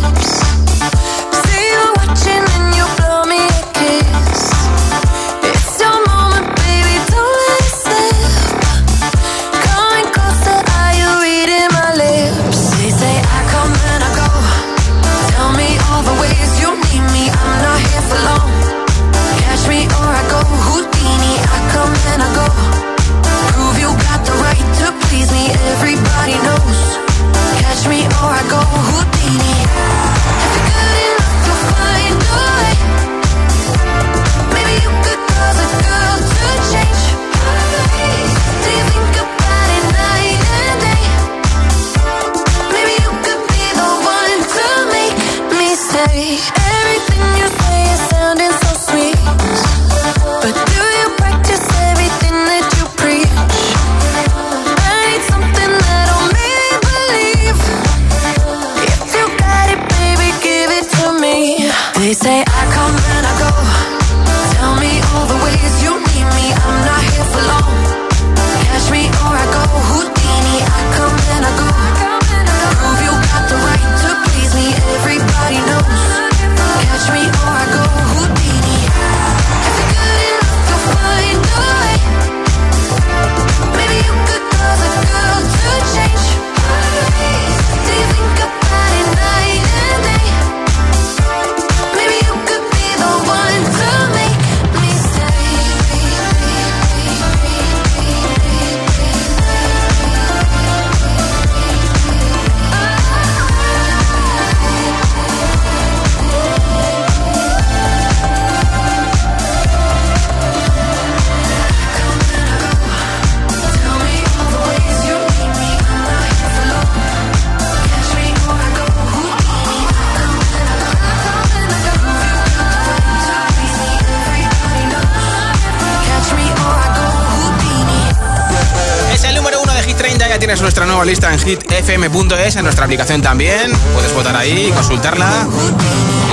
hitfm.es, 132.00 132.56
en 132.56 132.64
nuestra 132.64 132.84
aplicación 132.84 133.20
también. 133.20 133.72
Puedes 133.94 134.14
votar 134.14 134.34
ahí, 134.36 134.70
consultarla. 134.74 135.46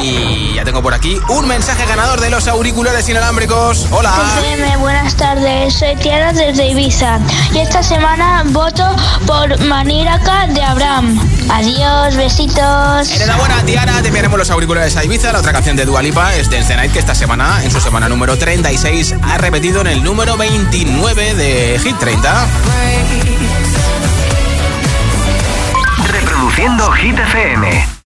Y 0.01 0.53
ya 0.55 0.63
tengo 0.63 0.81
por 0.81 0.93
aquí 0.93 1.19
un 1.29 1.47
mensaje 1.47 1.85
ganador 1.85 2.21
de 2.21 2.29
los 2.29 2.47
auriculares 2.47 3.07
inalámbricos. 3.09 3.87
Hola. 3.91 4.13
buenas 4.79 5.15
tardes. 5.15 5.73
Soy 5.73 5.95
Tiara 5.97 6.31
desde 6.31 6.69
Ibiza. 6.69 7.19
Y 7.53 7.59
esta 7.59 7.83
semana 7.83 8.43
voto 8.47 8.83
por 9.25 9.59
Maniraca 9.65 10.47
de 10.47 10.63
Abraham. 10.63 11.19
Adiós, 11.49 12.15
besitos. 12.15 13.11
Enhorabuena, 13.11 13.61
Tiara. 13.65 14.01
Te 14.01 14.07
enviaremos 14.07 14.37
los 14.37 14.49
auriculares 14.49 14.95
a 14.95 15.03
Ibiza. 15.03 15.33
La 15.33 15.39
otra 15.39 15.51
canción 15.51 15.75
de 15.75 15.85
Dualipa 15.85 16.35
es 16.35 16.49
Dance 16.49 16.75
Night, 16.75 16.93
que 16.93 16.99
esta 16.99 17.15
semana, 17.15 17.63
en 17.63 17.71
su 17.71 17.81
semana 17.81 18.07
número 18.07 18.37
36, 18.37 19.15
ha 19.21 19.37
repetido 19.37 19.81
en 19.81 19.87
el 19.87 20.03
número 20.03 20.37
29 20.37 21.33
de 21.33 21.79
Hit 21.83 21.97
30. 21.97 22.47
Hit 26.85 27.15
FM. 27.15 27.87